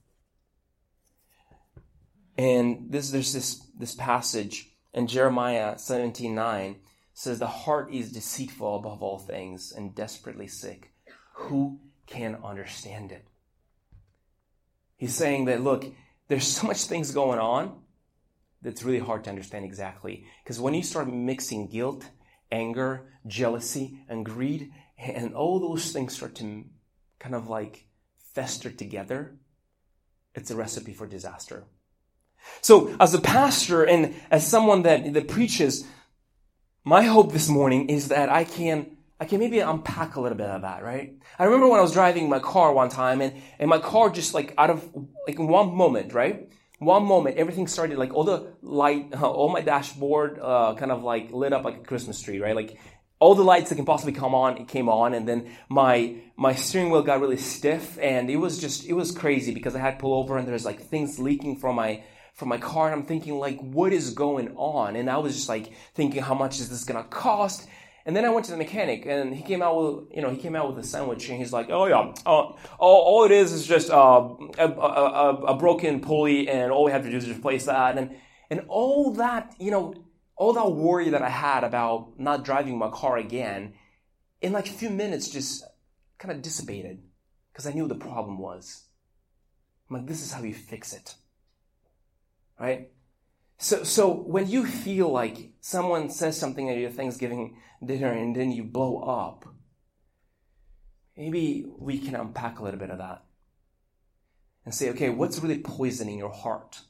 [2.38, 6.76] and this, there's this, this passage in Jeremiah 17 9
[7.14, 10.92] says, The heart is deceitful above all things and desperately sick.
[11.34, 13.26] Who can understand it?
[14.96, 15.86] He's saying that, look,
[16.28, 17.80] there's so much things going on
[18.62, 20.24] that's really hard to understand exactly.
[20.42, 22.08] Because when you start mixing guilt,
[22.50, 26.64] anger, jealousy, and greed, and all those things start to
[27.18, 27.86] kind of like
[28.34, 29.36] fester together,
[30.34, 31.64] it's a recipe for disaster.
[32.60, 35.86] So, as a pastor and as someone that, that preaches,
[36.84, 40.48] my hope this morning is that I can I can maybe unpack a little bit
[40.48, 41.14] of that, right?
[41.38, 44.34] I remember when I was driving my car one time and, and my car just
[44.34, 44.88] like out of
[45.26, 46.50] like in one moment, right?
[46.78, 51.32] One moment, everything started like all the light, all my dashboard, uh, kind of like
[51.32, 52.54] lit up like a Christmas tree, right?
[52.54, 52.78] Like
[53.18, 56.54] all the lights that can possibly come on, it came on, and then my my
[56.54, 59.92] steering wheel got really stiff, and it was just it was crazy because I had
[59.92, 62.02] to pull over, and there's like things leaking from my
[62.36, 64.94] from my car and I'm thinking like, what is going on?
[64.94, 67.66] And I was just like thinking, how much is this gonna cost?
[68.04, 70.36] And then I went to the mechanic and he came out with, you know, he
[70.36, 73.52] came out with a sandwich and he's like, oh yeah, uh, all, all it is
[73.52, 77.28] is just uh, a, a, a, broken pulley and all we have to do is
[77.28, 77.96] replace that.
[77.96, 78.16] And,
[78.50, 79.94] and all that, you know,
[80.36, 83.72] all that worry that I had about not driving my car again,
[84.42, 85.64] in like a few minutes just
[86.18, 87.02] kind of dissipated
[87.50, 88.84] because I knew the problem was.
[89.88, 91.14] I'm like, this is how you fix it.
[92.58, 92.90] Right?
[93.58, 98.52] So, so when you feel like someone says something at your Thanksgiving dinner and then
[98.52, 99.46] you blow up,
[101.16, 103.24] maybe we can unpack a little bit of that
[104.64, 106.80] and say, okay, what's really poisoning your heart?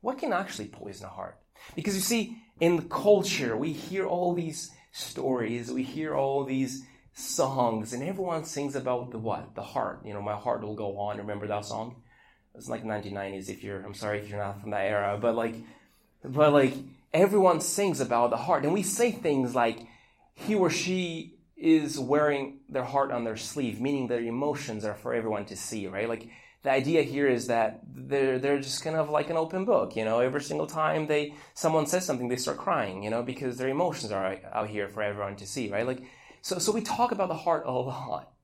[0.00, 1.38] What can actually poison a heart?
[1.76, 6.82] Because you see, in the culture, we hear all these stories, we hear all these
[7.12, 9.54] songs, and everyone sings about the what?
[9.54, 10.00] The heart.
[10.04, 11.18] You know, my heart will go on.
[11.18, 12.02] Remember that song?
[12.60, 13.48] It's like 1990s.
[13.48, 15.54] If you're, I'm sorry if you're not from that era, but like,
[16.22, 16.74] but like
[17.14, 19.78] everyone sings about the heart, and we say things like,
[20.34, 25.14] he or she is wearing their heart on their sleeve, meaning their emotions are for
[25.14, 26.06] everyone to see, right?
[26.06, 26.28] Like
[26.62, 30.04] the idea here is that they're they're just kind of like an open book, you
[30.04, 30.20] know.
[30.20, 34.12] Every single time they someone says something, they start crying, you know, because their emotions
[34.12, 35.86] are out here for everyone to see, right?
[35.86, 36.02] Like
[36.42, 38.34] so so we talk about the heart a lot.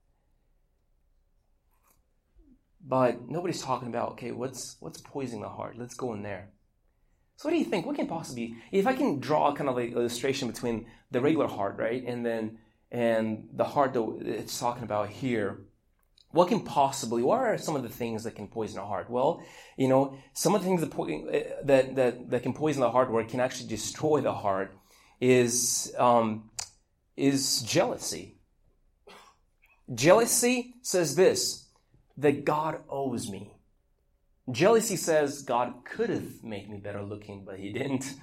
[2.88, 5.77] But nobody's talking about, okay, what's what's poisoning the heart?
[5.77, 6.51] Let's go in there.
[7.37, 7.85] So what do you think?
[7.85, 11.77] What can possibly if I can draw kind of like illustration between the regular heart,
[11.79, 12.03] right?
[12.05, 12.59] And then
[12.90, 15.66] and the heart that it's talking about here
[16.37, 19.09] what can possibly, what are some of the things that can poison a heart?
[19.09, 19.42] Well,
[19.77, 23.25] you know, some of the things that, that, that, that can poison the heart or
[23.25, 24.77] can actually destroy the heart
[25.20, 26.51] is, um,
[27.16, 28.37] is jealousy.
[29.94, 31.65] Jealousy says this,
[32.16, 33.52] that God owes me.
[34.50, 38.14] Jealousy says God could have made me better looking, but he didn't.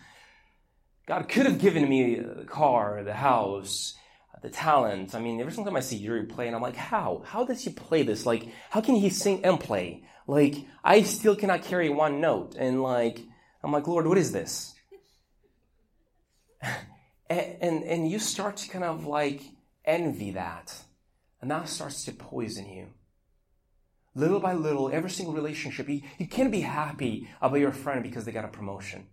[1.06, 3.96] God could have given me the car, the house,
[4.42, 5.16] the talent.
[5.16, 7.24] I mean, every single time I see Yuri play, and I'm like, how?
[7.26, 8.26] How does he play this?
[8.26, 10.06] Like, how can he sing and play?
[10.28, 12.56] Like, I still cannot carry one note.
[12.58, 13.20] And like,
[13.64, 14.74] I'm like, Lord, what is this?
[17.30, 19.42] and, and, and you start to kind of like
[19.86, 20.74] envy that.
[21.42, 22.88] And that starts to poison you.
[24.16, 28.26] Little by little, every single relationship, you, you can't be happy about your friend because
[28.26, 29.08] they got a promotion.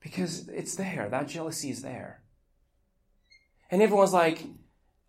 [0.00, 1.08] Because it's there.
[1.10, 2.22] That jealousy is there
[3.70, 4.44] and everyone's like,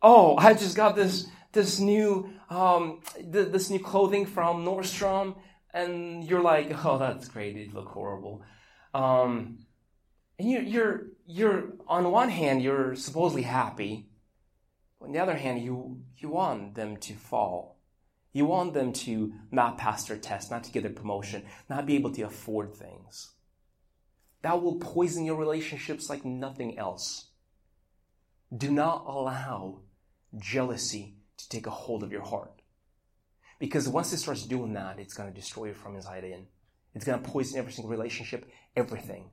[0.02, 5.36] "Oh, I just got this this new um, th- this new clothing from Nordstrom,"
[5.74, 7.58] and you're like, "Oh, that's great.
[7.58, 8.44] It look horrible."
[8.94, 9.60] Um,
[10.38, 14.10] and you, you're you're on one hand you're supposedly happy,
[15.02, 17.79] on the other hand you you want them to fall.
[18.32, 21.96] You want them to not pass their test, not to get their promotion, not be
[21.96, 23.32] able to afford things.
[24.42, 27.32] That will poison your relationships like nothing else.
[28.56, 29.82] Do not allow
[30.38, 32.62] jealousy to take a hold of your heart.
[33.60, 36.48] Because once it starts doing that, it's going to destroy you from inside in.
[36.96, 39.32] It's going to poison every single relationship, everything.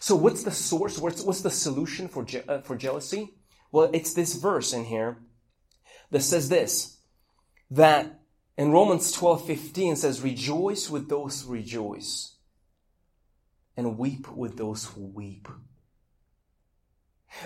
[0.00, 0.98] So what's the source?
[0.98, 3.34] What's, what's the solution for, je- uh, for jealousy?
[3.70, 5.18] Well, it's this verse in here
[6.10, 6.98] that says this,
[7.70, 8.20] that
[8.58, 12.34] in Romans 12, 15 says, rejoice with those who rejoice
[13.76, 15.46] and weep with those who weep.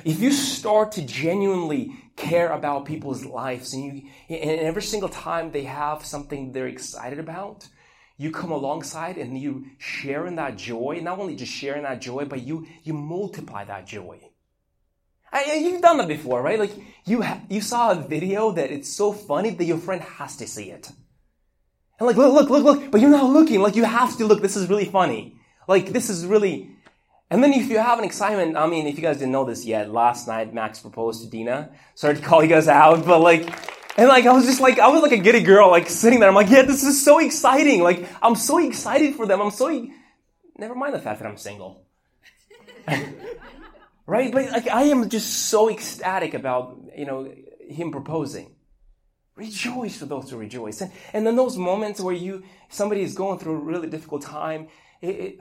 [0.07, 5.51] If you start to genuinely care about people's lives and you, and every single time
[5.51, 7.69] they have something they're excited about,
[8.17, 12.25] you come alongside and you share in that joy, not only just sharing that joy,
[12.25, 14.19] but you, you multiply that joy.
[15.31, 16.59] I, you've done that before, right?
[16.59, 16.73] Like
[17.05, 20.47] you, ha- you saw a video that it's so funny that your friend has to
[20.47, 20.91] see it.
[22.03, 23.61] And like, look, look, look, look, but you're not looking.
[23.61, 24.43] Like you have to look.
[24.43, 25.37] This is really funny.
[25.69, 26.69] Like this is really,
[27.31, 29.65] and then if you have an excitement, I mean, if you guys didn't know this
[29.65, 31.71] yet, last night Max proposed to Dina.
[31.95, 33.43] Sorry to call you guys out, but like,
[33.97, 36.29] and like, I was just like, I was like a giddy girl, like sitting there.
[36.29, 37.85] I'm like, yeah, this is so exciting.
[37.85, 39.41] Like, I'm so excited for them.
[39.41, 39.93] I'm so, e-.
[40.59, 41.85] never mind the fact that I'm single.
[44.09, 44.33] right?
[44.33, 47.33] But like, I am just so ecstatic about, you know,
[47.69, 48.57] him proposing.
[49.35, 50.81] Rejoice for those who rejoice.
[50.81, 54.69] And, and then those moments where you, somebody is going through a really difficult time,
[55.01, 55.39] it, it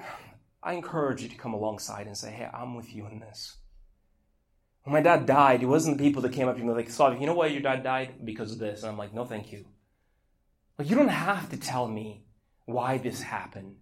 [0.64, 3.58] I encourage you to come alongside and say, hey, I'm with you in this.
[4.84, 7.20] When my dad died, it wasn't the people that came up to me like, Slaveck,
[7.20, 8.26] you know why your dad died?
[8.26, 8.82] Because of this.
[8.82, 9.66] And I'm like, no, thank you.
[10.78, 12.24] Like, you don't have to tell me
[12.66, 13.76] why this happened.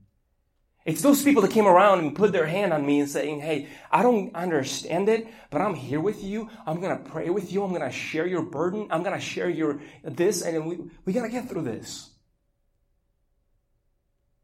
[0.89, 3.67] It's those people that came around and put their hand on me and saying, Hey,
[3.91, 6.49] I don't understand it, but I'm here with you.
[6.65, 7.63] I'm going to pray with you.
[7.63, 8.87] I'm going to share your burden.
[8.89, 12.09] I'm going to share your this, and we, we got to get through this.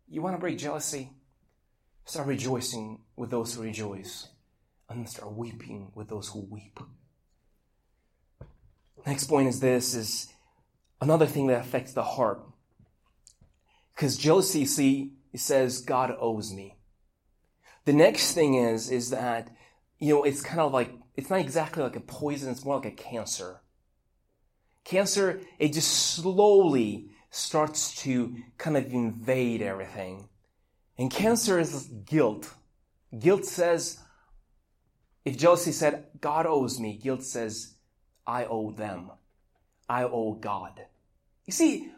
[0.08, 1.10] You want to break jealousy?
[2.06, 4.28] Start rejoicing with those who rejoice,
[4.88, 6.80] and start weeping with those who weep.
[9.08, 10.28] Next point is this is
[11.02, 12.44] another thing that affects the heart.
[13.96, 16.78] Because jealousy, see, it says, God owes me.
[17.84, 19.54] The next thing is, is that,
[20.00, 22.86] you know, it's kind of like, it's not exactly like a poison, it's more like
[22.86, 23.60] a cancer.
[24.86, 30.30] Cancer, it just slowly starts to kind of invade everything.
[30.98, 32.54] And cancer is guilt.
[33.20, 34.00] Guilt says,
[35.26, 37.74] if jealousy said, God owes me, guilt says,
[38.26, 39.12] I owe them.
[39.90, 40.80] I owe God.
[41.46, 41.90] You see,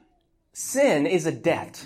[0.54, 1.86] sin is a debt.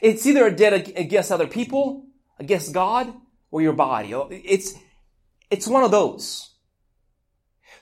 [0.00, 2.06] It's either a debt against other people,
[2.38, 3.12] against God,
[3.50, 4.14] or your body.
[4.14, 4.74] Oh, it's,
[5.50, 6.54] it's one of those.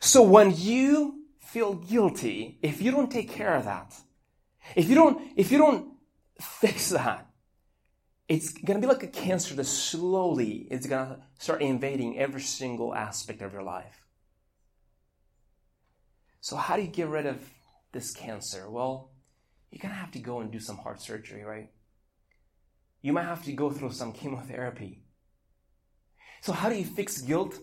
[0.00, 3.94] So when you feel guilty, if you don't take care of that,
[4.74, 5.94] if you don't, if you don't
[6.40, 7.26] fix that,
[8.28, 12.40] it's going to be like a cancer that slowly is going to start invading every
[12.40, 14.04] single aspect of your life.
[16.40, 17.38] So how do you get rid of
[17.92, 18.68] this cancer?
[18.68, 19.10] Well,
[19.70, 21.70] you're going to have to go and do some heart surgery, right?
[23.06, 25.04] You might have to go through some chemotherapy.
[26.40, 27.54] So how do you fix guilt?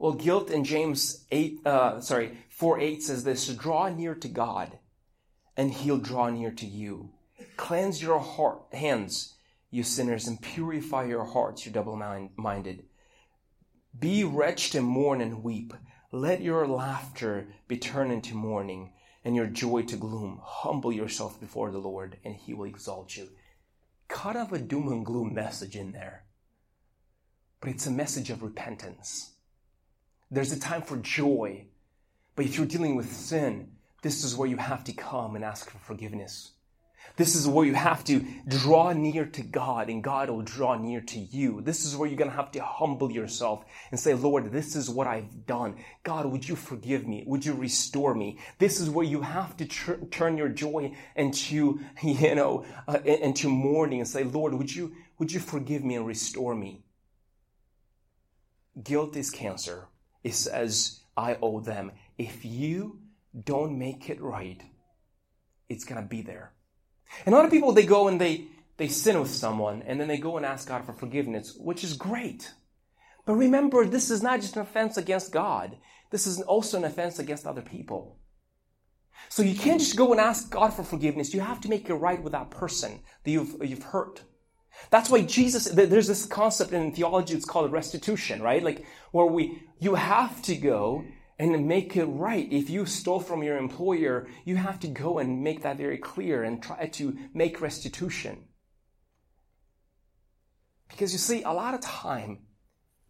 [0.00, 4.80] Well, guilt in James 8, uh, sorry, 4 8 says this, draw near to God
[5.56, 7.10] and he'll draw near to you.
[7.56, 9.36] Cleanse your heart, hands,
[9.70, 11.94] you sinners, and purify your hearts, you double
[12.36, 12.82] minded.
[13.96, 15.72] Be wretched and mourn and weep.
[16.10, 18.92] Let your laughter be turned into mourning
[19.24, 20.40] and your joy to gloom.
[20.42, 23.28] Humble yourself before the Lord and he will exalt you.
[24.10, 26.24] Cut off a doom and gloom message in there.
[27.60, 29.30] But it's a message of repentance.
[30.30, 31.66] There's a time for joy.
[32.34, 33.70] But if you're dealing with sin,
[34.02, 36.50] this is where you have to come and ask for forgiveness.
[37.16, 41.00] This is where you have to draw near to God and God will draw near
[41.02, 41.60] to you.
[41.60, 44.88] This is where you're going to have to humble yourself and say, Lord, this is
[44.88, 45.76] what I've done.
[46.02, 47.24] God, would you forgive me?
[47.26, 48.38] Would you restore me?
[48.58, 53.48] This is where you have to tr- turn your joy into, you know, uh, into
[53.48, 56.84] mourning and say, Lord, would you, would you forgive me and restore me?
[58.82, 59.88] Guilt is cancer.
[60.22, 61.92] It says, I owe them.
[62.18, 63.00] If you
[63.44, 64.62] don't make it right,
[65.68, 66.52] it's going to be there.
[67.26, 68.46] And a lot of people, they go and they,
[68.76, 71.96] they sin with someone and then they go and ask God for forgiveness, which is
[71.96, 72.52] great.
[73.26, 75.76] But remember, this is not just an offense against God.
[76.10, 78.18] This is also an offense against other people.
[79.28, 81.34] So you can't just go and ask God for forgiveness.
[81.34, 84.22] You have to make it right with that person that you've, you've hurt.
[84.90, 88.62] That's why Jesus, there's this concept in theology, it's called restitution, right?
[88.62, 91.04] Like, where we, you have to go
[91.40, 92.52] and make it right.
[92.52, 96.44] If you stole from your employer, you have to go and make that very clear
[96.44, 98.44] and try to make restitution.
[100.88, 102.40] Because you see, a lot of time,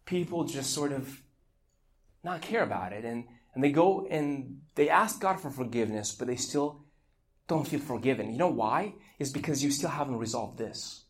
[0.05, 1.21] people just sort of
[2.23, 6.27] not care about it and, and they go and they ask God for forgiveness, but
[6.27, 6.85] they still
[7.49, 8.31] don't feel forgiven.
[8.31, 8.93] You know why?
[9.19, 11.03] Is because you still haven't resolved this.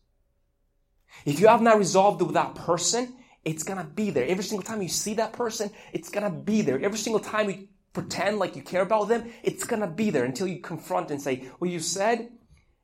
[1.24, 4.26] If you have not resolved it with that person, it's gonna be there.
[4.26, 6.80] Every single time you see that person, it's gonna be there.
[6.80, 10.46] Every single time you pretend like you care about them, it's gonna be there until
[10.46, 12.30] you confront and say, well, you said,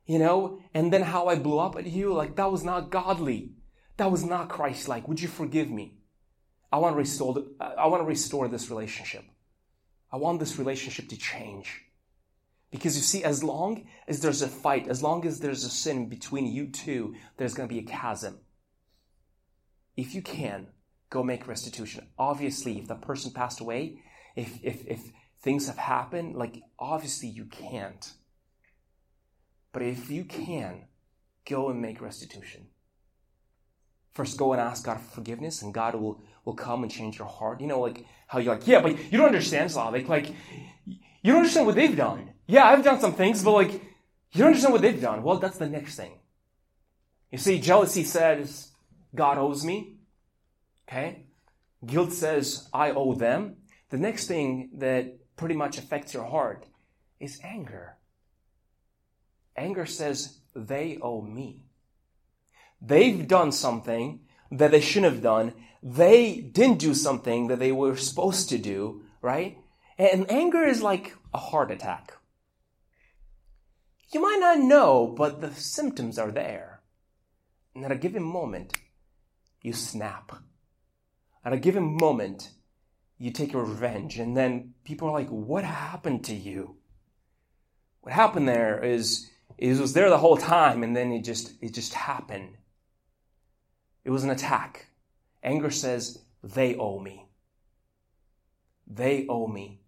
[0.05, 3.53] you know, and then how I blew up at you, like that was not godly.
[3.97, 5.07] That was not Christ-like.
[5.07, 5.97] Would you forgive me?
[6.71, 9.23] I want to restore, I want to restore this relationship.
[10.11, 11.83] I want this relationship to change.
[12.71, 16.07] Because you see, as long as there's a fight, as long as there's a sin
[16.07, 18.39] between you two, there's going to be a chasm
[19.99, 20.67] if you can,
[21.09, 22.07] go make restitution.
[22.17, 24.01] Obviously, if the person passed away,
[24.35, 25.01] if, if, if
[25.41, 28.13] things have happened, like obviously you can't.
[29.73, 30.85] But if you can,
[31.47, 32.67] go and make restitution.
[34.13, 37.27] First, go and ask God for forgiveness, and God will, will come and change your
[37.27, 37.61] heart.
[37.61, 40.07] You know, like how you're like, yeah, but you don't understand Slaveck.
[40.07, 40.29] Like,
[40.85, 42.31] you don't understand what they've done.
[42.47, 45.23] Yeah, I've done some things, but like, you don't understand what they've done.
[45.23, 46.13] Well, that's the next thing.
[47.31, 48.69] You see, jealousy says,
[49.13, 49.97] God owes me.
[50.87, 51.25] Okay?
[51.85, 53.57] Guilt says, I owe them.
[53.89, 56.65] The next thing that pretty much affects your heart
[57.19, 57.97] is anger.
[59.55, 61.63] Anger says, they owe me.
[62.81, 65.53] They've done something that they shouldn't have done.
[65.81, 69.57] They didn't do something that they were supposed to do, right?
[69.97, 72.13] And anger is like a heart attack.
[74.11, 76.81] You might not know, but the symptoms are there.
[77.75, 78.73] And at a given moment,
[79.61, 80.31] you snap.
[81.43, 82.51] At a given moment,
[83.17, 86.77] you take your revenge, and then people are like, What happened to you?
[88.01, 91.53] What happened there is, is it was there the whole time, and then it just
[91.61, 92.57] it just happened.
[94.05, 94.87] It was an attack.
[95.43, 97.27] Anger says, They owe me.
[98.87, 99.81] They owe me.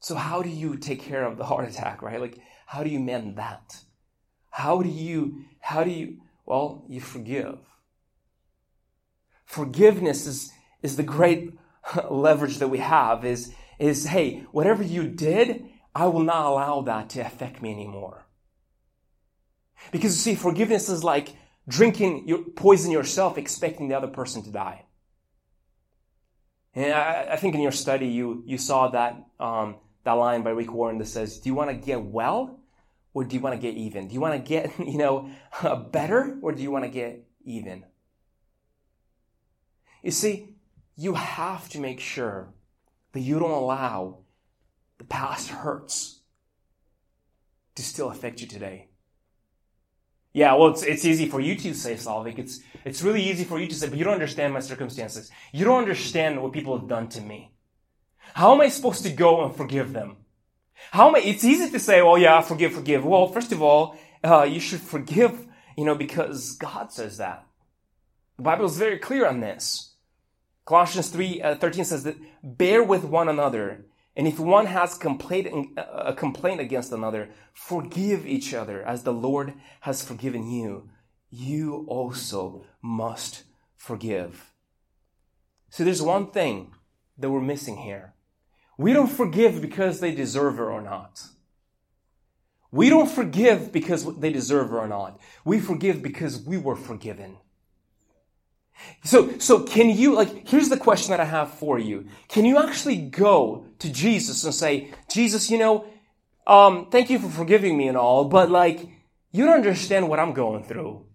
[0.00, 2.20] So how do you take care of the heart attack, right?
[2.20, 3.78] Like, how do you mend that?
[4.50, 7.58] How do you, how do you, well, you forgive.
[9.54, 10.52] Forgiveness is,
[10.82, 11.52] is the great
[12.10, 17.10] leverage that we have is, is, hey, whatever you did, I will not allow that
[17.10, 18.26] to affect me anymore.
[19.92, 21.36] Because you see, forgiveness is like
[21.68, 24.86] drinking your, poison yourself, expecting the other person to die.
[26.74, 30.50] And I, I think in your study, you, you saw that, um, that line by
[30.50, 32.58] Rick Warren that says, do you want to get well
[33.12, 34.08] or do you want to get even?
[34.08, 35.30] Do you want to get, you know,
[35.92, 37.84] better or do you want to get even?
[40.04, 40.50] You see,
[40.96, 42.52] you have to make sure
[43.12, 44.18] that you don't allow
[44.98, 46.20] the past hurts
[47.74, 48.88] to still affect you today.
[50.34, 52.38] Yeah, well, it's, it's easy for you to say, Slaveck.
[52.38, 55.30] It's, it's really easy for you to say, but you don't understand my circumstances.
[55.52, 57.54] You don't understand what people have done to me.
[58.34, 60.16] How am I supposed to go and forgive them?
[60.90, 63.06] How am I, it's easy to say, well, yeah, forgive, forgive.
[63.06, 65.46] Well, first of all, uh, you should forgive,
[65.78, 67.46] you know, because God says that.
[68.36, 69.92] The Bible is very clear on this.
[70.64, 73.84] Colossians 3, uh, 13 says that bear with one another
[74.16, 79.54] and if one has complaint, a complaint against another, forgive each other as the Lord
[79.80, 80.88] has forgiven you.
[81.30, 83.42] You also must
[83.76, 84.52] forgive.
[85.68, 86.72] So there's one thing
[87.18, 88.14] that we're missing here.
[88.78, 91.22] We don't forgive because they deserve it or not.
[92.70, 95.20] We don't forgive because they deserve it or not.
[95.44, 97.38] We forgive because we were forgiven.
[99.04, 102.06] So, so can you, like, here's the question that I have for you.
[102.28, 105.86] Can you actually go to Jesus and say, Jesus, you know,
[106.46, 108.88] um, thank you for forgiving me and all, but like,
[109.32, 111.06] you don't understand what I'm going through.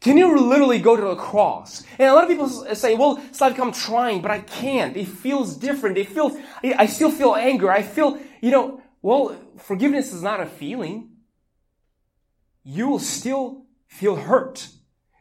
[0.00, 1.82] Can you literally go to the cross?
[1.98, 4.96] And a lot of people say, well, it's like I'm trying, but I can't.
[4.96, 5.98] It feels different.
[5.98, 7.70] It feels, I still feel anger.
[7.70, 11.10] I feel, you know, well, forgiveness is not a feeling.
[12.64, 14.68] You will still feel hurt.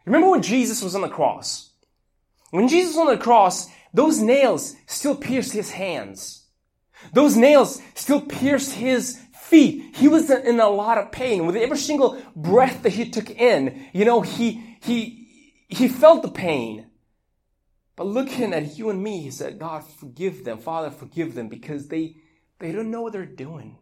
[0.05, 1.71] Remember when Jesus was on the cross?
[2.51, 6.47] When Jesus was on the cross, those nails still pierced his hands.
[7.13, 9.95] Those nails still pierced his feet.
[9.95, 11.45] He was in a lot of pain.
[11.45, 16.31] With every single breath that he took in, you know, he, he, he felt the
[16.31, 16.87] pain.
[17.95, 20.59] But looking at you and me, he said, God, forgive them.
[20.59, 22.15] Father, forgive them because they,
[22.59, 23.77] they don't know what they're doing.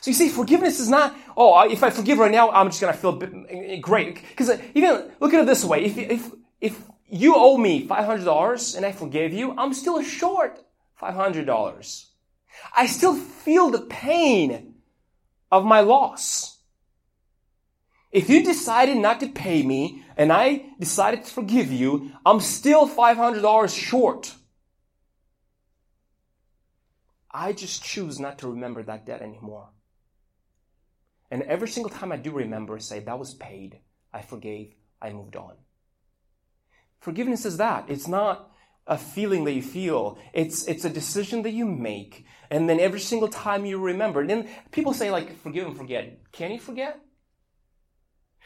[0.00, 2.92] So you see, forgiveness is not, oh, if I forgive right now, I'm just going
[2.92, 4.20] to feel great.
[4.28, 5.84] Because uh, even look at it this way.
[5.84, 6.30] If, if,
[6.60, 10.60] if you owe me $500 and I forgive you, I'm still short
[11.00, 12.06] $500.
[12.76, 14.74] I still feel the pain
[15.50, 16.58] of my loss.
[18.10, 22.88] If you decided not to pay me and I decided to forgive you, I'm still
[22.88, 24.34] $500 short.
[27.32, 29.70] I just choose not to remember that debt anymore.
[31.30, 33.78] And every single time I do remember, say, that was paid.
[34.12, 34.74] I forgave.
[35.00, 35.54] I moved on.
[37.00, 37.86] Forgiveness is that.
[37.88, 38.50] It's not
[38.86, 40.18] a feeling that you feel.
[40.34, 42.26] It's, it's a decision that you make.
[42.50, 44.26] And then every single time you remember.
[44.26, 46.18] Then people say like, forgive and forget.
[46.32, 47.00] Can you forget?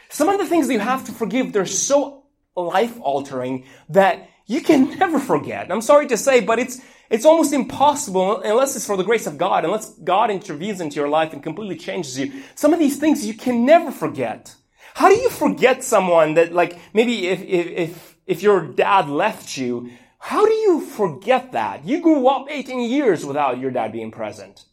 [0.09, 4.61] Some of the things that you have to forgive, they're so life altering that you
[4.61, 5.73] can never forget.
[5.73, 6.81] I'm sorry to say, but it's,
[7.11, 11.09] it's almost impossible unless it's for the grace of God, unless God intervenes into your
[11.09, 12.33] life and completely changes you.
[12.55, 14.55] Some of these things you can never forget.
[14.95, 19.57] How do you forget someone that like, maybe if, if, if, if your dad left
[19.57, 21.87] you, how do you forget that?
[21.87, 24.65] You grew up 18 years without your dad being present.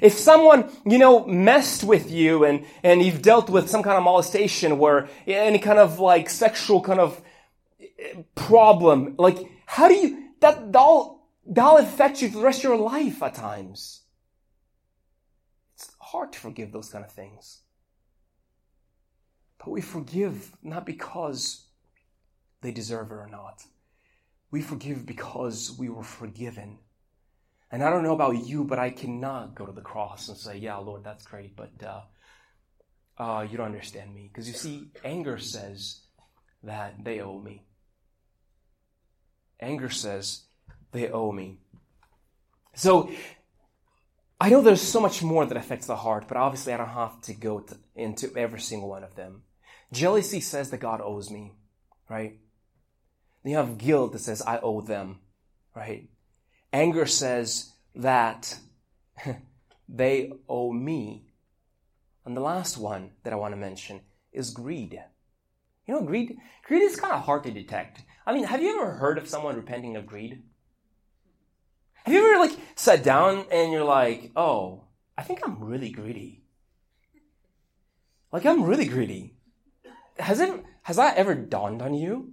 [0.00, 4.02] If someone, you know, messed with you and, and you've dealt with some kind of
[4.02, 7.20] molestation where any kind of like sexual kind of
[7.80, 12.64] eh, problem, like, how do you, that that'll, that'll affect you for the rest of
[12.64, 14.02] your life at times.
[15.74, 17.62] It's hard to forgive those kind of things.
[19.58, 21.66] But we forgive not because
[22.60, 23.62] they deserve it or not.
[24.50, 26.78] We forgive because we were forgiven.
[27.70, 30.58] And I don't know about you, but I cannot go to the cross and say,
[30.58, 32.02] Yeah, Lord, that's great, but uh,
[33.18, 34.30] uh, you don't understand me.
[34.32, 36.02] Because you see, anger says
[36.62, 37.64] that they owe me.
[39.60, 40.42] Anger says,
[40.92, 41.58] they owe me.
[42.74, 43.10] So,
[44.40, 47.20] I know there's so much more that affects the heart, but obviously I don't have
[47.22, 49.42] to go to, into every single one of them.
[49.92, 51.52] Jealousy says that God owes me,
[52.08, 52.38] right?
[53.42, 55.20] Then you have guilt that says I owe them,
[55.74, 56.08] right?
[56.72, 58.58] Anger says that
[59.88, 61.26] they owe me.
[62.24, 64.00] And the last one that I want to mention
[64.32, 65.00] is greed.
[65.86, 68.02] You know, greed, greed is kind of hard to detect.
[68.26, 70.42] I mean, have you ever heard of someone repenting of greed?
[72.04, 74.84] Have you ever like sat down and you're like, oh,
[75.16, 76.42] I think I'm really greedy.
[78.32, 79.34] Like I'm really greedy.
[80.18, 82.32] Has it has that ever dawned on you?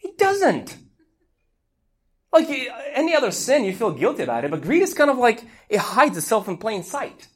[0.00, 0.76] It doesn't.
[2.32, 2.48] Like
[2.92, 5.78] any other sin, you feel guilty about it, but greed is kind of like it
[5.78, 7.28] hides itself in plain sight.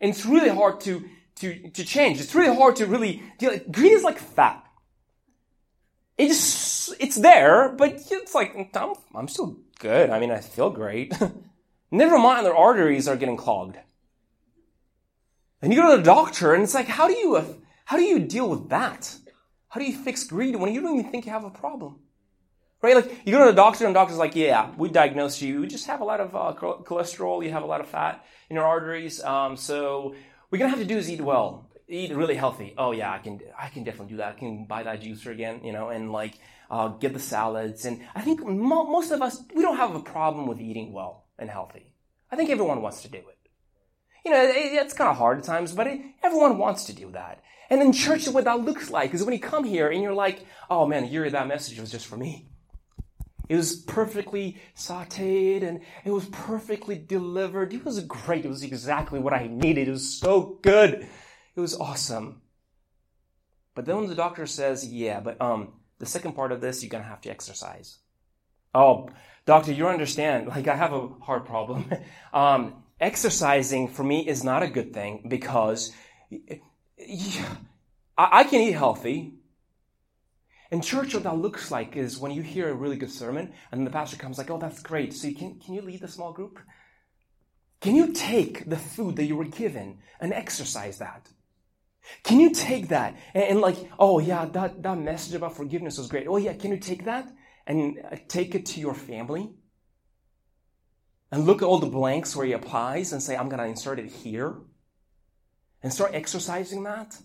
[0.00, 1.04] And it's really hard to,
[1.36, 2.20] to, to change.
[2.20, 3.58] It's really hard to really deal.
[3.70, 4.64] Greed is like fat.
[6.16, 6.63] It just,
[7.00, 10.10] it's there, but it's like, I'm, I'm still good.
[10.10, 11.14] I mean, I feel great.
[11.90, 13.78] Never mind, their arteries are getting clogged.
[15.62, 18.18] And you go to the doctor and it's like, how do you, how do you
[18.18, 19.14] deal with that?
[19.68, 22.00] How do you fix greed when you don't even think you have a problem?
[22.82, 22.96] Right?
[22.96, 25.62] Like, you go to the doctor and the doctor's like, yeah, we diagnosed you.
[25.62, 27.42] You just have a lot of uh, cholesterol.
[27.42, 29.22] You have a lot of fat in your arteries.
[29.22, 30.14] Um, so
[30.50, 32.74] we're to have to do is eat well, eat really healthy.
[32.76, 34.36] Oh yeah, I can, I can definitely do that.
[34.36, 36.34] I can buy that juicer again, you know, and like,
[36.70, 37.84] uh, get the salads.
[37.84, 41.26] And I think mo- most of us, we don't have a problem with eating well
[41.38, 41.92] and healthy.
[42.30, 43.38] I think everyone wants to do it.
[44.24, 47.10] You know, it, it's kind of hard at times, but it, everyone wants to do
[47.12, 47.42] that.
[47.70, 50.44] And in church, what that looks like is when you come here and you're like,
[50.70, 52.48] oh man, Yuri, that message was just for me.
[53.48, 57.74] It was perfectly sauteed and it was perfectly delivered.
[57.74, 58.44] It was great.
[58.46, 59.88] It was exactly what I needed.
[59.88, 61.06] It was so good.
[61.56, 62.42] It was awesome.
[63.74, 66.90] But then when the doctor says, yeah, but um, the second part of this, you're
[66.90, 67.98] going to have to exercise.
[68.74, 69.08] Oh,
[69.46, 70.48] doctor, you understand.
[70.54, 71.90] Like, I have a heart problem.
[72.32, 75.92] um, exercising for me is not a good thing because
[78.18, 79.34] I, can eat healthy.
[80.70, 83.80] And church, what that looks like is when you hear a really good sermon and
[83.80, 85.12] then the pastor comes like, oh, that's great.
[85.12, 86.58] So you can, can you lead the small group?
[87.80, 91.28] Can you take the food that you were given and exercise that?
[92.22, 96.08] Can you take that and, and like, oh yeah, that, that message about forgiveness was
[96.08, 96.26] great.
[96.28, 97.30] Oh yeah, can you take that
[97.66, 99.50] and uh, take it to your family?
[101.30, 103.98] And look at all the blanks where he applies and say, I'm going to insert
[103.98, 104.56] it here
[105.82, 107.16] and start exercising that.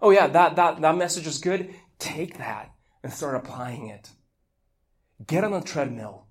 [0.00, 1.74] Oh yeah, that, that, that message is good.
[1.98, 2.72] Take that
[3.02, 4.10] and start applying it.
[5.26, 6.26] Get on a treadmill.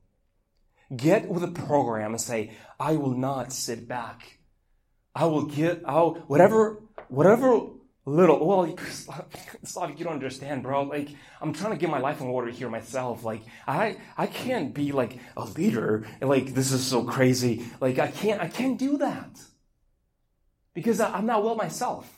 [0.96, 4.40] Get with a program and say, I will not sit back.
[5.16, 7.70] I will get, I'll, whatever, whatever
[8.06, 8.68] little, well,
[9.64, 10.84] Slaveck, you don't understand, bro.
[10.84, 11.10] Like,
[11.42, 13.24] I'm trying to get my life in order here myself.
[13.24, 16.06] Like, I, I can't be like a leader.
[16.22, 17.66] Like, this is so crazy.
[17.80, 19.40] Like, I can't, I can't do that
[20.74, 22.12] because I'm not well myself.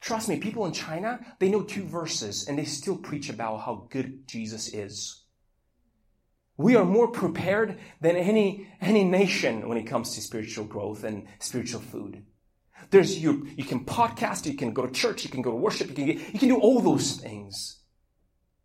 [0.00, 3.86] Trust me, people in China, they know two verses and they still preach about how
[3.90, 5.21] good Jesus is.
[6.56, 11.26] We are more prepared than any, any nation when it comes to spiritual growth and
[11.38, 12.24] spiritual food.
[12.90, 15.88] There's you, you can podcast, you can go to church, you can go to worship,
[15.88, 17.80] you can get, you can do all those things.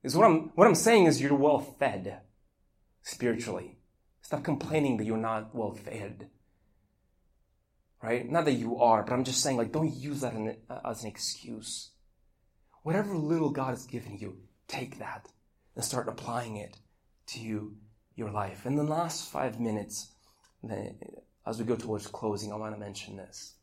[0.03, 2.21] Is what I'm, what I'm saying is you're well fed
[3.03, 3.79] spiritually.
[4.21, 6.29] Stop complaining that you're not well fed
[8.01, 8.29] right?
[8.29, 11.03] Not that you are, but I'm just saying, like, don't use that an, uh, as
[11.03, 11.91] an excuse.
[12.83, 15.27] Whatever little God has given you, take that
[15.75, 16.77] and start applying it
[17.27, 17.75] to you,
[18.15, 18.65] your life.
[18.65, 20.11] In the last five minutes,
[21.45, 23.55] as we go towards closing, I want to mention this.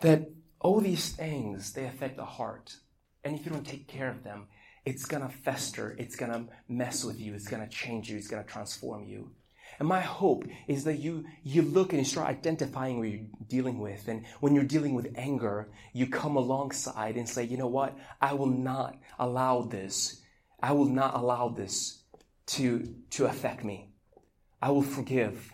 [0.00, 2.76] That all these things, they affect the heart.
[3.24, 4.46] And if you don't take care of them,
[4.84, 5.94] it's going to fester.
[5.98, 7.34] It's going to mess with you.
[7.34, 8.16] It's going to change you.
[8.16, 9.30] It's going to transform you.
[9.78, 13.78] And my hope is that you, you look and you start identifying what you're dealing
[13.78, 14.08] with.
[14.08, 17.96] And when you're dealing with anger, you come alongside and say, you know what?
[18.20, 20.20] I will not allow this.
[20.62, 21.99] I will not allow this
[22.52, 23.90] to, to affect me.
[24.60, 25.52] I will forgive.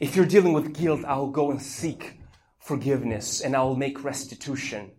[0.00, 2.20] If you're dealing with guilt, I'll go and seek
[2.58, 4.92] forgiveness and I'll make restitution.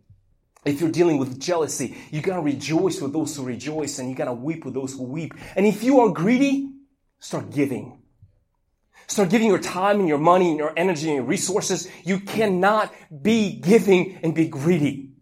[0.66, 4.34] If you're dealing with jealousy, you gotta rejoice with those who rejoice and you gotta
[4.34, 5.34] weep with those who weep.
[5.56, 6.74] And if you are greedy,
[7.20, 8.02] start giving.
[9.08, 11.90] Start giving your time and your money and your energy and your resources.
[12.04, 12.94] You cannot
[13.24, 15.14] be giving and be greedy.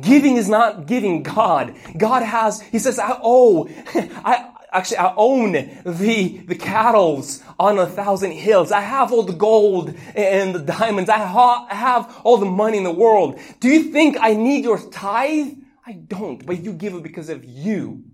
[0.00, 1.74] Giving is not giving God.
[1.96, 7.24] God has, He says, I owe, I, actually, I own the, the cattle
[7.58, 8.72] on a thousand hills.
[8.72, 11.10] I have all the gold and the diamonds.
[11.10, 13.38] I, ha- I have all the money in the world.
[13.60, 15.54] Do you think I need your tithe?
[15.86, 18.04] I don't, but you give it because of you.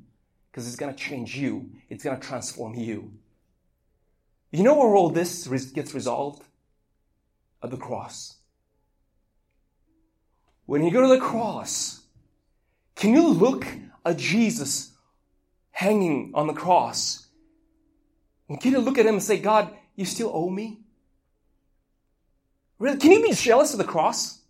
[0.50, 1.70] Because it's going to change you.
[1.90, 3.12] It's going to transform you.
[4.50, 6.42] You know where all this gets resolved?
[7.62, 8.36] At the cross.
[10.64, 12.02] When you go to the cross,
[12.94, 13.66] can you look
[14.04, 14.95] at Jesus
[15.76, 17.26] hanging on the cross?
[18.48, 20.80] And can you look at him and say, God, you still owe me?
[22.78, 22.96] Really?
[22.96, 24.40] Can you be jealous of the cross?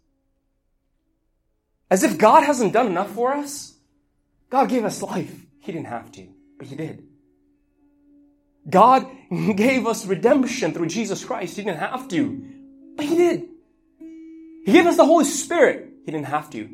[1.91, 3.75] As if God hasn't done enough for us?
[4.51, 5.35] God gave us life.
[5.59, 7.03] He didn't have to, but He did.
[8.69, 9.09] God
[9.57, 11.57] gave us redemption through Jesus Christ.
[11.57, 12.45] He didn't have to,
[12.97, 13.49] but He did.
[14.65, 15.91] He gave us the Holy Spirit.
[16.05, 16.71] He didn't have to,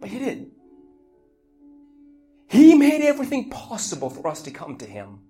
[0.00, 0.51] but He did.
[2.52, 5.20] He made everything possible for us to come to Him.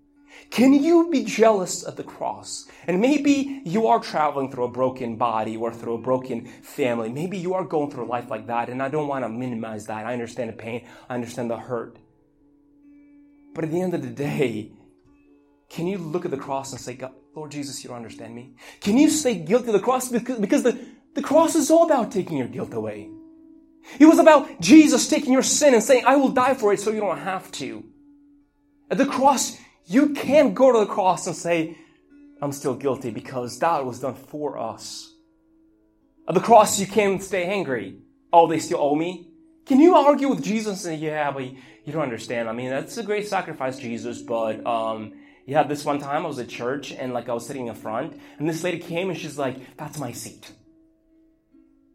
[0.50, 2.66] Can you be jealous of the cross?
[2.88, 7.10] And maybe you are traveling through a broken body or through a broken family.
[7.10, 10.04] Maybe you are going through life like that, and I don't want to minimize that.
[10.04, 11.96] I understand the pain, I understand the hurt.
[13.54, 14.72] But at the end of the day,
[15.70, 16.98] can you look at the cross and say,
[17.36, 18.56] Lord Jesus, you don't understand me?
[18.80, 20.08] Can you say guilt to the cross?
[20.08, 20.76] Because, because the,
[21.14, 23.10] the cross is all about taking your guilt away.
[23.98, 26.90] It was about Jesus taking your sin and saying, I will die for it so
[26.90, 27.84] you don't have to.
[28.90, 29.56] At the cross,
[29.86, 31.76] you can't go to the cross and say,
[32.40, 35.12] I'm still guilty because that was done for us.
[36.28, 37.98] At the cross, you can't stay angry.
[38.32, 39.28] Oh, they still owe me?
[39.66, 42.48] Can you argue with Jesus and say, yeah, but you don't understand.
[42.48, 45.12] I mean, that's a great sacrifice, Jesus, but, um,
[45.46, 48.20] yeah, this one time I was at church and like I was sitting in front
[48.38, 50.52] and this lady came and she's like, that's my seat.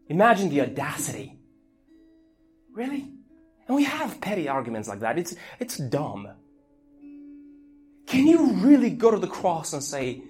[0.09, 1.36] Imagine the audacity.
[2.77, 3.09] Really?
[3.67, 5.17] And we have petty arguments like that.
[5.17, 6.29] It's, it's dumb.
[8.05, 10.21] Can you really go to the cross and say,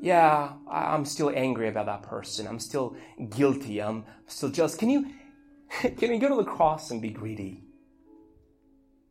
[0.00, 2.46] yeah, I'm still angry about that person.
[2.46, 2.96] I'm still
[3.28, 3.82] guilty.
[3.82, 5.10] I'm still just, can you,
[5.98, 7.62] can you go to the cross and be greedy?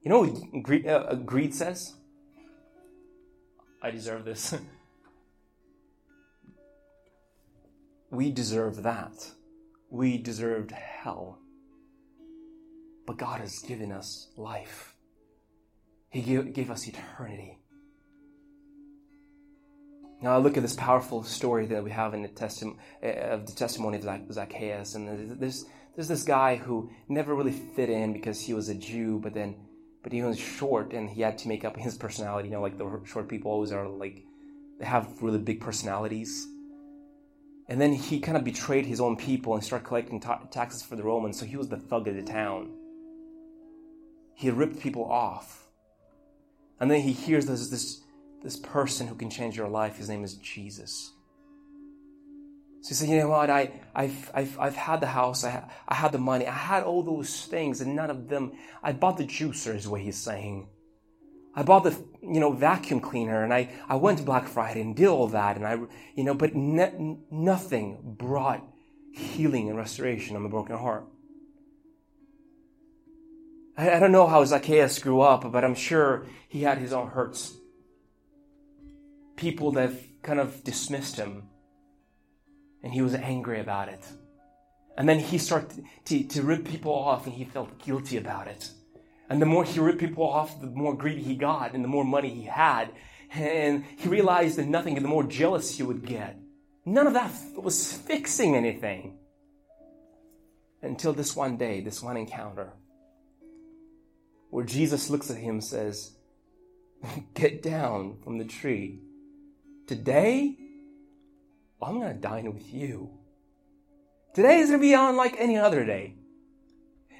[0.01, 1.93] You know what greed, uh, greed says?
[3.83, 4.51] I deserve this.
[8.09, 9.29] we deserve that.
[9.91, 11.37] We deserved hell.
[13.05, 14.95] But God has given us life.
[16.09, 17.57] He gave, us eternity.
[20.21, 23.47] Now I look at this powerful story that we have in the testimony eh, of
[23.47, 28.39] the testimony of Zacchaeus, and there's there's this guy who never really fit in because
[28.39, 29.55] he was a Jew, but then
[30.03, 32.49] but he was short and he had to make up his personality.
[32.49, 34.23] You know, like the short people always are like
[34.79, 36.47] they have really big personalities.
[37.69, 40.95] And then he kind of betrayed his own people and started collecting ta- taxes for
[40.95, 42.71] the Romans, so he was the thug of the town.
[44.35, 45.67] He ripped people off.
[46.79, 48.01] And then he hears this,
[48.41, 49.97] this person who can change your life.
[49.97, 51.11] His name is Jesus.
[52.81, 53.49] So he said, you know what?
[53.49, 55.45] I, I've, I've, I've had the house.
[55.45, 56.45] I, I had the money.
[56.45, 58.51] I had all those things and none of them.
[58.83, 60.67] I bought the juicer is what he's saying.
[61.55, 64.95] I bought the, you know, vacuum cleaner and I, I went to Black Friday and
[64.95, 65.55] did all that.
[65.55, 65.77] And I,
[66.15, 68.67] you know, but ne- nothing brought
[69.13, 71.05] healing and restoration on a broken heart.
[73.77, 77.09] I, I don't know how Zacchaeus grew up, but I'm sure he had his own
[77.09, 77.53] hurts
[79.35, 81.43] people that kind of dismissed him.
[82.81, 84.05] And he was angry about it.
[84.97, 88.69] And then he started to, to rip people off and he felt guilty about it.
[89.29, 92.05] And the more he ripped people off, the more greedy he got and the more
[92.05, 92.91] money he had.
[93.31, 96.37] And he realized that nothing, and the more jealous he would get.
[96.85, 99.17] None of that was fixing anything.
[100.83, 102.73] Until this one day, this one encounter,
[104.53, 106.11] where Jesus looks at him and says,
[107.33, 108.99] Get down from the tree.
[109.87, 110.55] Today,
[111.81, 113.09] I'm going to dine with you.
[114.35, 116.13] Today is going to be unlike any other day.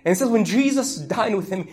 [0.05, 1.67] And says when Jesus dined with him,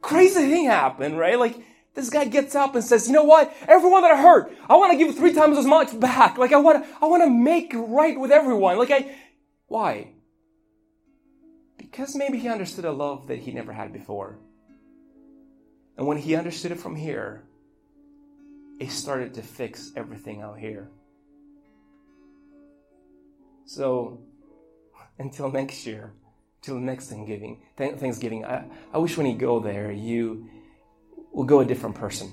[0.00, 1.38] crazy thing happened, right?
[1.38, 1.64] Like,
[1.94, 3.54] this guy gets up and says, you know what?
[3.68, 6.38] Everyone that I hurt, I want to give three times as much back.
[6.38, 8.78] Like, I want to, I want to make right with everyone.
[8.78, 9.14] Like, I,
[9.68, 10.08] why?
[11.78, 14.40] Because maybe he understood a love that he never had before.
[15.96, 17.44] And when he understood it from here,
[18.78, 20.90] he started to fix everything out here.
[23.64, 24.20] So,
[25.18, 26.12] until next year,
[26.62, 30.48] till next Thanksgiving, Thanksgiving, I, I wish when you go there, you
[31.32, 32.32] will go a different person.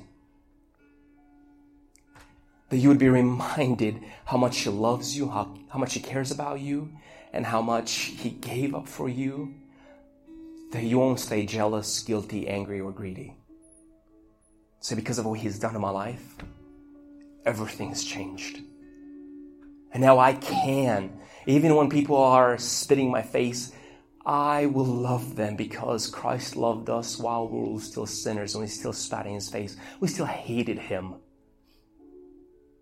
[2.70, 6.32] That you would be reminded how much He loves you, how, how much He cares
[6.32, 6.92] about you,
[7.34, 9.56] and how much He gave up for you.
[10.72, 13.39] That you won't stay jealous, guilty, angry, or greedy.
[14.80, 16.36] So, because of what He's done in my life,
[17.46, 18.62] everything has changed.
[19.92, 21.12] And now I can,
[21.48, 23.72] even when people are spitting my face,
[24.26, 28.68] I will love them because Christ loved us while we were still sinners and we
[28.68, 29.76] still spat in his face.
[30.00, 31.16] We still hated him.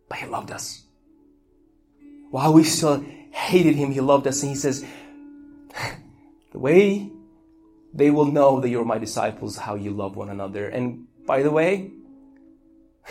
[0.10, 0.84] But he loved us.
[2.32, 4.42] While we still hated him, he loved us.
[4.42, 4.86] And he says,
[6.52, 7.12] The way
[7.94, 10.68] they will know that you're my disciples, how you love one another.
[10.68, 11.92] And by the way,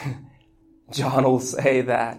[0.91, 2.19] John will say that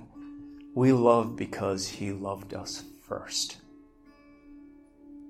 [0.76, 3.58] we love because he loved us first.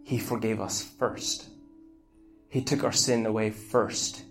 [0.03, 1.47] He forgave us first.
[2.49, 4.23] He took our sin away first.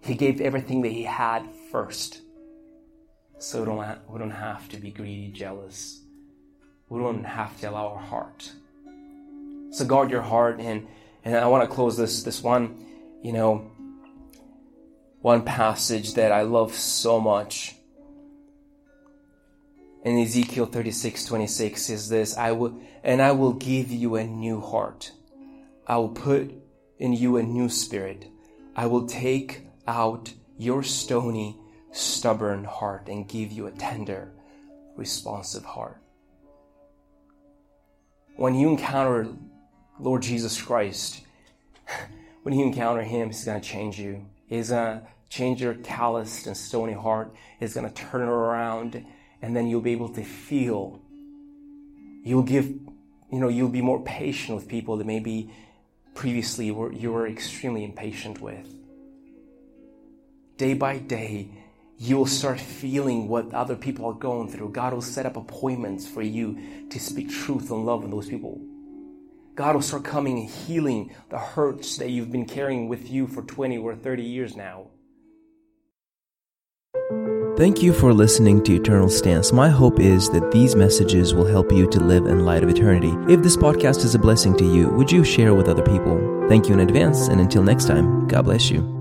[0.00, 2.22] He gave everything that he had first.
[3.38, 6.00] So we don't, we don't have to be greedy, jealous.
[6.88, 8.52] We don't have to allow our heart.
[9.70, 10.86] So guard your heart and
[11.24, 12.86] and I want to close this this one,
[13.22, 13.70] you know,
[15.26, 17.74] one passage that I love so much.
[20.04, 24.60] In Ezekiel 36 26 is this I will, and I will give you a new
[24.60, 25.10] heart.
[25.84, 26.54] I will put
[27.00, 28.28] in you a new spirit.
[28.76, 31.58] I will take out your stony,
[31.90, 34.30] stubborn heart and give you a tender,
[34.94, 36.00] responsive heart.
[38.36, 39.26] When you encounter
[39.98, 41.22] Lord Jesus Christ,
[42.44, 44.26] when you encounter Him, He's going to change you.
[44.46, 47.34] He's going to change your calloused and stony heart.
[47.58, 49.04] He's going to turn it around,
[49.42, 51.00] and then you'll be able to feel.
[52.22, 55.50] You'll give, you know, you'll be more patient with people that maybe
[56.14, 58.66] previously were, you were extremely impatient with.
[60.56, 61.50] Day by day,
[61.98, 64.70] you will start feeling what other people are going through.
[64.70, 68.60] God will set up appointments for you to speak truth and love in those people.
[69.54, 73.42] God will start coming and healing the hurts that you've been carrying with you for
[73.42, 74.88] 20 or 30 years now.
[77.56, 79.50] Thank you for listening to Eternal Stance.
[79.50, 83.14] My hope is that these messages will help you to live in light of eternity.
[83.32, 86.46] If this podcast is a blessing to you, would you share with other people?
[86.48, 88.95] Thank you in advance, and until next time, God bless you.